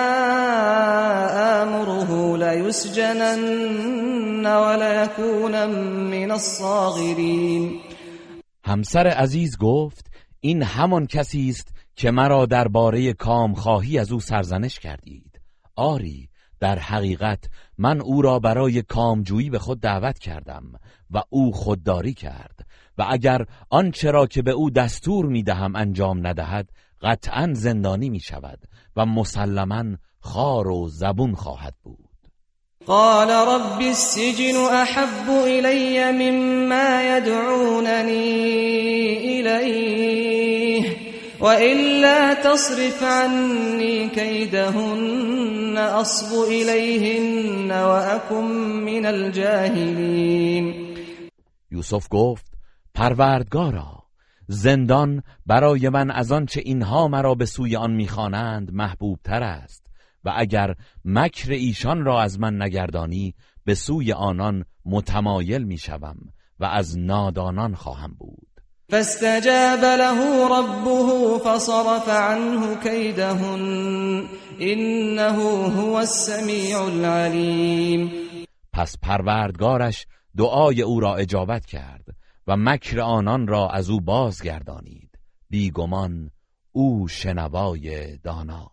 [1.64, 3.76] آمره ليسجنن
[4.46, 5.66] وليكون
[6.10, 7.80] من الصاغرين.
[8.66, 10.06] همسر عزیز گفت
[10.42, 15.42] این همان کسی است که مرا درباره کامخواهی از او سرزنش کردید.
[15.76, 20.64] آری در حقیقت من او را برای کامجویی به خود دعوت کردم
[21.12, 22.60] و او خودداری کرد
[22.98, 26.70] و اگر آنچه را که به او دستور می‌دهم انجام ندهد
[27.02, 28.60] قطعا زندانی می شود
[28.96, 29.84] و مسلما
[30.20, 32.12] خار و زبون خواهد بود.
[32.86, 38.12] قال رب السجن احب الي مما يدعونني
[39.40, 40.31] اليه
[41.42, 48.46] وإلا تصرف عني كيدهن اصب اليهن واكن
[48.86, 50.96] من الجاهلين.
[51.72, 52.52] یوسف گفت
[52.94, 54.04] پروردگارا
[54.48, 59.88] زندان برای من از آنچه اینها مرا به سوی آن می‌خوانند محبوب تر است
[60.24, 63.36] و اگر مکر ایشان را از من نگردانی
[63.66, 66.18] به سوی آنان متمایل می‌شوم
[66.60, 68.51] و از نادانان خواهم بود.
[68.92, 74.28] فاستجاب له ربه فصرف عنه كيدهن.
[74.60, 75.36] انه
[75.68, 78.12] هو السمیع العلیم
[78.74, 80.08] پس پروردگارش
[80.38, 82.06] دعای او را اجابت کرد
[82.48, 85.20] و مکر آنان را از او بازگردانید.
[85.50, 86.32] بیگمان
[86.72, 88.71] او شنوای داناست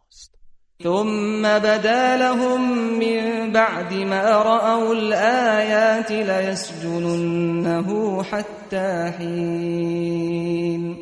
[0.82, 2.60] ثم بدا لهم
[2.98, 7.88] من بعد ما رأوا الآيات ليسجننه
[8.22, 10.96] حتى حين.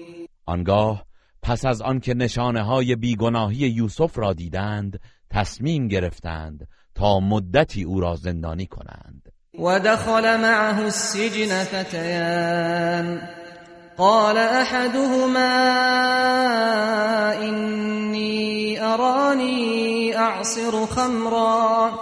[0.47, 1.05] آنگاه
[1.43, 5.01] پس از آنکه نشانه های بیگناهی یوسف را دیدند
[5.31, 9.33] تصمیم گرفتند تا مدتی او را زندانی کنند.
[9.59, 13.21] ودخل معه السجن فتيان
[13.99, 15.53] قال أحدهما
[17.49, 21.93] إني أراني أعصر خمرا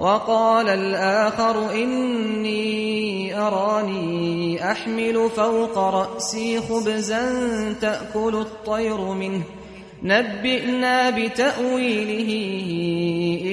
[0.00, 7.22] وقال الآخر إني أراني أحمل فوق رأسي خبزا
[7.80, 9.42] تأكل الطير منه.
[10.02, 12.30] نبئنا بتأويله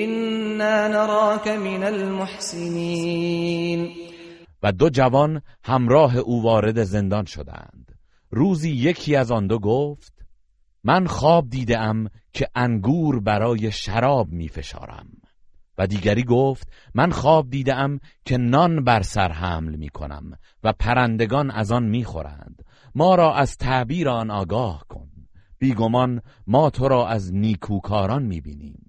[0.05, 3.29] إنا نراك من المحسنين.
[4.63, 7.88] و دو جوان همراه أو وارد زندان شدند.
[8.31, 10.13] روزی یکی از آن دو گفت
[10.83, 15.07] من خواب دیدم که انگور برای شراب می فشارم.
[15.77, 20.31] و دیگری گفت من خواب دیدم که نان بر سر حمل می کنم
[20.63, 22.63] و پرندگان از آن می خورند.
[22.95, 25.09] ما را از تعبیر آن آگاه کن.
[25.59, 28.88] بیگمان ما تو را از نیکوکاران می بینیم.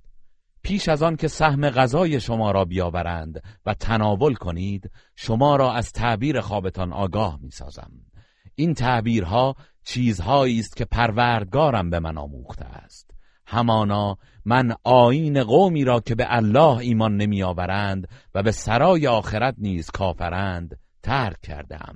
[0.63, 5.91] پیش از آن که سهم غذای شما را بیاورند و تناول کنید شما را از
[5.91, 7.91] تعبیر خوابتان آگاه می سازم
[8.55, 13.11] این تعبیرها چیزهایی است که پروردگارم به من آموخته است.
[13.47, 19.55] همانا من آین قومی را که به الله ایمان نمی آورند و به سرای آخرت
[19.57, 21.95] نیز کافرند ترک کردم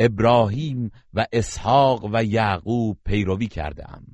[0.00, 4.04] ابراهیم و اسحاق و یعقوب پیروی کردم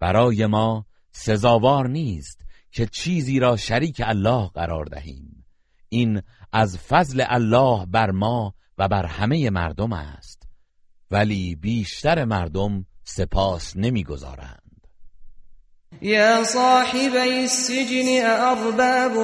[0.00, 5.44] برای ما سزاوار نیست که چیزی را شریک الله قرار دهیم.
[5.88, 6.22] این
[6.52, 10.48] از فضل الله بر ما و بر همه مردم است.
[11.10, 14.67] ولی بیشتر مردم سپاس نمی‌گذارند.
[16.02, 19.16] يا صاحبي السجن أأرباب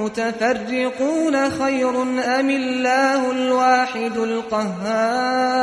[0.00, 5.60] متفرقون خير أم الله الواحد القهار؟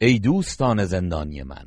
[0.00, 1.66] ای دوستان زندانی من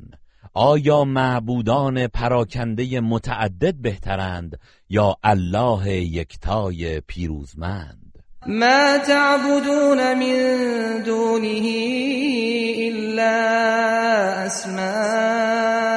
[0.54, 4.58] آیا معبودان پراکنده متعدد بهترند
[4.88, 8.12] یا الله یکتای پیروزمند؟
[8.46, 11.62] ما تعبدون من دونه
[12.88, 13.36] إلا
[14.46, 15.96] أسماء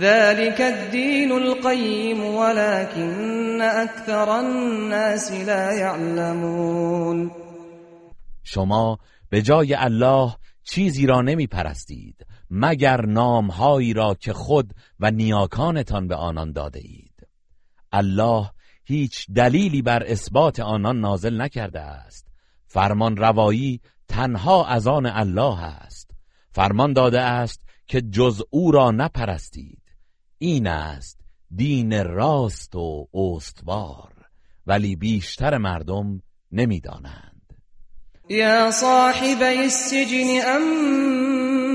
[0.00, 7.30] ذلك الدين القيم ولكن أكثر الناس لا يعلمون.
[8.44, 8.98] شما
[9.30, 16.14] به جای الله چیزی را نمی پرستید مگر نامهایی را که خود و نیاکانتان به
[16.14, 17.28] آنان داده اید.
[17.92, 18.50] الله
[18.84, 22.26] هیچ دلیلی بر اثبات آنان نازل نکرده است.
[22.66, 26.10] فرمان روایی تنها از آن الله است.
[26.52, 29.79] فرمان داده است که جز او را نپرستید.
[30.42, 31.18] این است
[31.56, 34.12] دین راست و استوار
[34.66, 36.22] ولی بیشتر مردم
[36.52, 37.42] نمی‌دانند.
[38.28, 41.70] یا صاحب السجن اما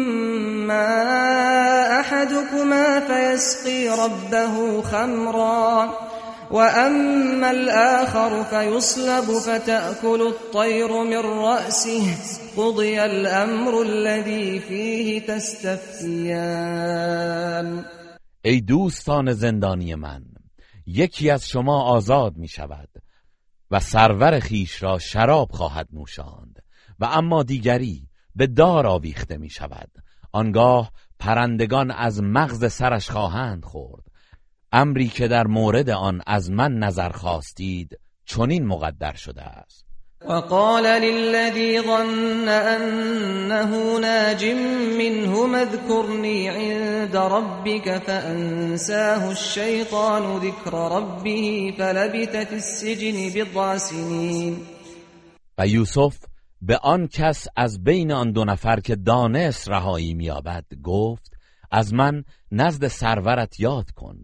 [2.00, 5.90] احدكما فيسقي ربه خمرا
[6.52, 12.18] وأما الآخر فيصلب فتأكل الطير من رأسه
[12.58, 16.46] قضي الأمر الذي فيه تستفتيان
[18.46, 20.26] ای دوستان زندانی من
[20.86, 22.90] یکی از شما آزاد می شود
[23.72, 26.64] و سرور خیش را شراب خواهد نوشاند
[27.00, 29.92] و اما دیگری به دار آویخته می شود.
[30.32, 34.04] آنگاه پرندگان از مغز سرش خواهند خورد.
[34.72, 39.85] امری که در مورد آن از من نظر خواستید چنین مقدر شده است.
[40.28, 44.46] وقال للذي ظن أنه ناج
[44.98, 54.58] منه اذكرني عند ربك فأنساه الشيطان ذكر ربه فلبث في السجن بضع سنين.
[55.58, 56.18] و یوسف
[56.62, 61.32] به آن کس از بین آن دو نفر که دانست رهایی میابد گفت
[61.72, 64.18] از من نزد سرورت یاد کن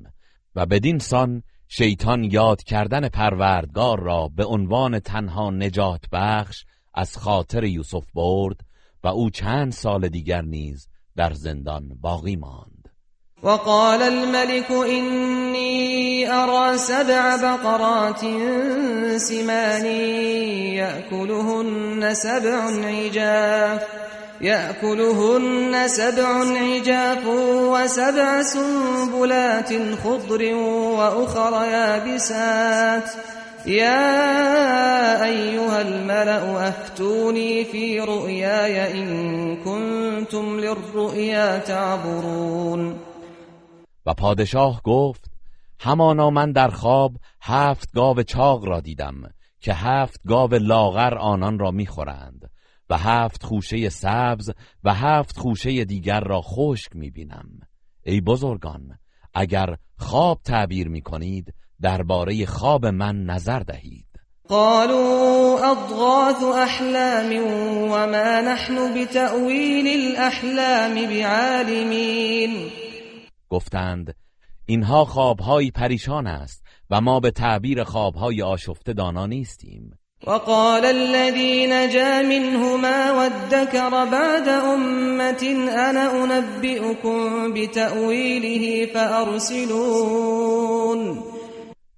[0.55, 1.43] و بدین سان
[1.73, 8.56] شیطان یاد کردن پروردگار را به عنوان تنها نجات بخش از خاطر یوسف برد
[9.03, 12.89] و او چند سال دیگر نیز در زندان باقی ماند.
[13.43, 18.22] وقال الملك إني أرى سبع بقرات
[19.18, 19.85] سمان
[20.76, 24.10] يأكلهن سبع عجاف
[24.41, 26.27] يأكلهن سبع
[26.57, 27.26] عجاف
[27.73, 29.73] وسبع سنبلات
[30.03, 30.53] خضر
[30.97, 33.11] وأخر يابسات.
[33.65, 42.99] يا أيها الملأ أفتوني في رؤياي إن كنتم للرؤيا تعبرون.
[44.05, 45.26] و پادشاه گفت
[45.80, 47.11] همانا من در خواب
[47.41, 49.15] هفت گاو چاق را دیدم
[49.59, 52.50] که هفت گاو لاغر آنان را می‌خورند.
[52.91, 54.51] و هفت خوشه سبز
[54.84, 57.59] و هفت خوشه دیگر را خشک می‌بینم.
[58.03, 58.97] ای بزرگان
[59.34, 64.07] اگر خواب تعبیر می‌کنید درباره خواب من نظر دهید.
[64.47, 67.31] قالوا اضغاث احلام
[67.91, 72.69] وما نحن بتأویل الاحلام بعالمین
[73.49, 74.15] گفتند
[74.65, 79.97] اینها خوابهایی پریشان است و ما به تعبیر خوابهای آشفته دانا نیستیم.
[80.27, 85.43] وقال الذي نجا منهما وادكر بعد أمة
[85.89, 90.22] أنا أنبئكم بتأويله فأرسلون.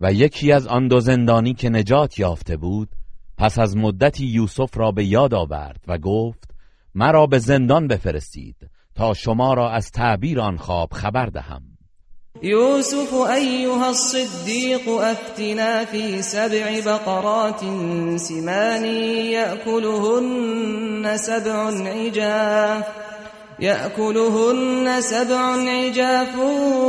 [0.02, 2.90] و یکی از آن دو زندانی که نجات یافته بود
[3.38, 6.52] پس از مدتی یوسف را به یاد آورد و گفت
[6.96, 8.56] مرا به زندان بفرستید
[8.96, 11.73] تا شما را از تعبیر آن خواب خبر دهم.
[12.42, 17.60] يوسف أيها الصديق أفتنا في سبع بقرات
[18.16, 18.86] سمان
[19.38, 22.86] يأكلهن سبع عجاف
[23.60, 25.40] يأكلهن سبع
[25.70, 26.36] عجاف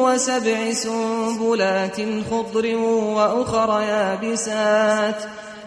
[0.04, 1.96] وسبع سنبلات
[2.30, 5.24] خضر وأخر يابسات.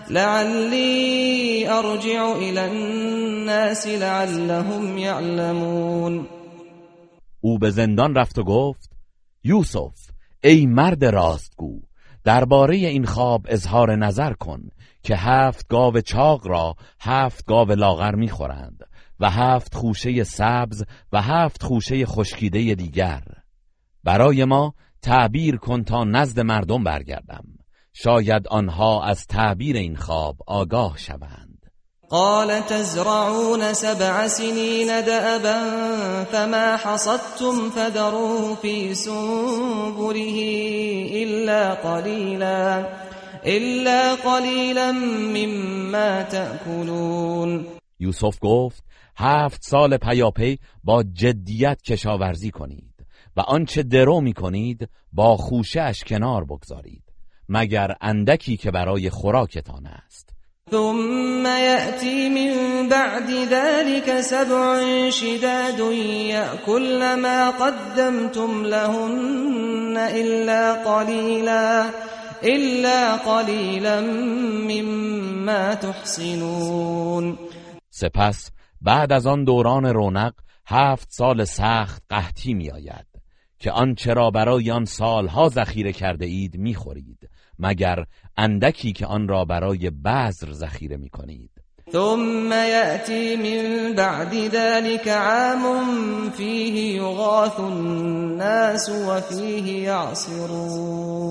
[0.09, 6.25] لعلي أرجع إلى الناس لعلهم يعلمون.
[7.45, 8.96] أو به زندان رفت و گفت
[9.47, 10.11] یوسف
[10.43, 11.81] ای مرد راستگو
[12.23, 14.69] درباره این خواب اظهار نظر کن
[15.03, 18.83] که هفت گاو چاق را هفت گاو لاغر می‌خورند
[19.19, 23.23] و هفت خوشه سبز و هفت خوشه خشکیده دیگر.
[24.03, 27.45] برای ما تعبیر کن تا نزد مردم برگردم.
[27.93, 31.46] شاید آنها از تعبیر این خواب آگاه شوند.
[32.09, 35.59] قال تزرعون سبع سنين دأبا
[36.23, 40.39] فما حصدتم فذروه في سنبله
[41.13, 42.89] إلا قليلا
[43.45, 47.65] إلا قليلا مما تأكلون.
[47.99, 48.83] یوسف گفت
[49.17, 53.05] هفت سال پیاپی با جدیت کشاورزی کنید
[53.37, 57.03] و آنچه درو می کنید با خوشش کنار بگذارید
[57.49, 60.36] مگر اندکی که برای خوراکتان است.
[60.71, 62.53] ثم يأتي من
[62.89, 64.79] بعد ذلك سبع
[65.09, 65.79] شداد
[66.29, 71.89] يأكل ما قدمتم لهن إلا قليلا
[72.43, 74.01] إلا قليلا
[74.67, 77.37] مما تحصنون
[77.89, 80.33] سپس بعد از آن دوران رونق
[80.65, 83.07] هفت سال سخت قحطی می آید
[83.59, 88.05] که آنچه را برای آن سالها ذخیره کرده اید می خورید مگر
[88.37, 91.51] اندکی که آن را برای بذر ذخیره می کنید
[91.91, 101.27] ثم يأتي من بعد ذلك عام فيه يغاث الناس وفيه يعصرون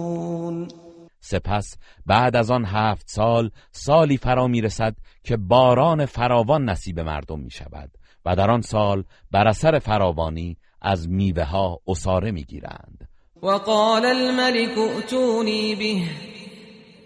[1.20, 1.76] سپس
[2.06, 7.50] بعد از آن هفت سال سالی فرا می رسد که باران فراوان نصیب مردم می
[7.50, 7.90] شود
[8.24, 13.08] و در آن سال بر اثر فراوانی از میوه ها اصاره می گیرند
[13.42, 16.08] وقال الملك ائتوني به.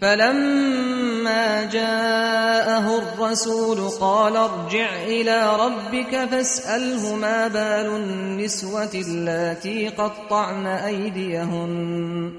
[0.01, 12.33] فلما جاءه الرسول قال ارجع إلى ربك فاسأله ما بال النسوة التي قطعن أيديهن.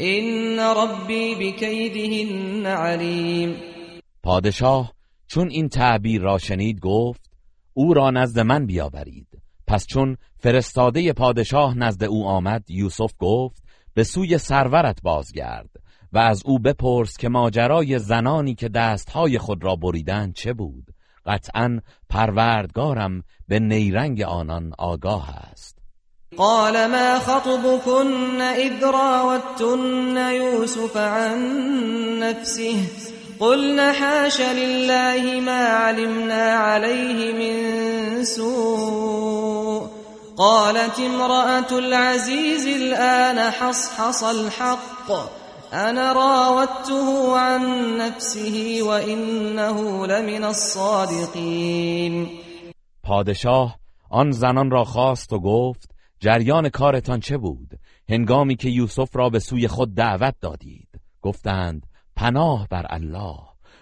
[0.00, 3.56] إن ربي بكيدهن عليم.
[4.22, 4.92] پادشاه
[5.26, 7.20] چون این تعبیر را شنید گفت
[7.74, 9.26] او را نزد من بیاورید
[9.66, 13.62] پس چون فرستاده پادشاه نزد او آمد یوسف گفت
[13.94, 15.70] به سوی سرورت بازگرد
[16.12, 20.84] و از او بپرس که ماجرای زنانی که دستهای خود را بریدن چه بود.
[21.26, 25.78] قطعا پروردگارم به نیرنگ آنان آگاه است.
[26.36, 31.38] قال ما خطبكن اذ راوتن يوسف عن
[32.18, 32.74] نفسه؟
[33.38, 39.95] قلنا حاش لله ما علمنا عليه من سوء.
[40.38, 45.30] قالت امرأة العزيز الآن حصحص الحق.
[45.72, 52.28] انا راودته عن نفسه وانه لمن الصادقين.
[53.02, 53.78] پادشاه
[54.10, 55.90] آن زنان را خواست و گفت
[56.20, 57.70] جریان کارتان چه بود؟
[58.08, 60.88] هنگامی که یوسف را به سوی خود دعوت دادید.
[61.22, 61.86] گفتند
[62.16, 63.36] پناه بر الله.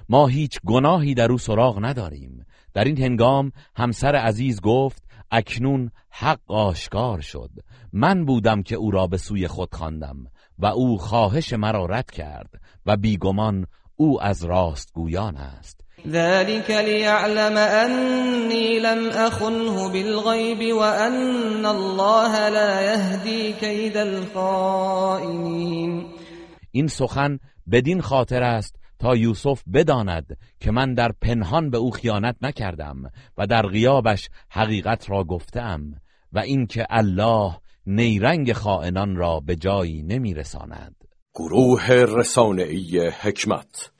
[0.08, 2.46] ما هیچ گناهی در او سراغ نداریم.
[2.74, 7.50] در این هنگام همسر عزیز گفت اکنون حق آشکار شد.
[7.92, 10.16] من بودم که او را به سوی خود خواندم
[10.58, 12.50] و او خواهش مرا رد کرد
[12.86, 15.84] و بیگمان او از راستگویان است.
[16.08, 25.54] ذلك ليعلم أني لم أخنه بالغيب وأن الله لا يهدي كيد الخائنين
[26.72, 27.38] این سخن
[27.72, 33.46] بدین خاطر است تا یوسف بداند که من در پنهان به او خیانت نکردم و
[33.46, 35.94] در غیابش حقیقت را گفتم
[36.32, 37.56] و اینکه الله
[37.86, 40.96] نیرنگ خائنان را به جایی نمیرساند.
[41.34, 43.90] گروه رسانه‌ای حکمت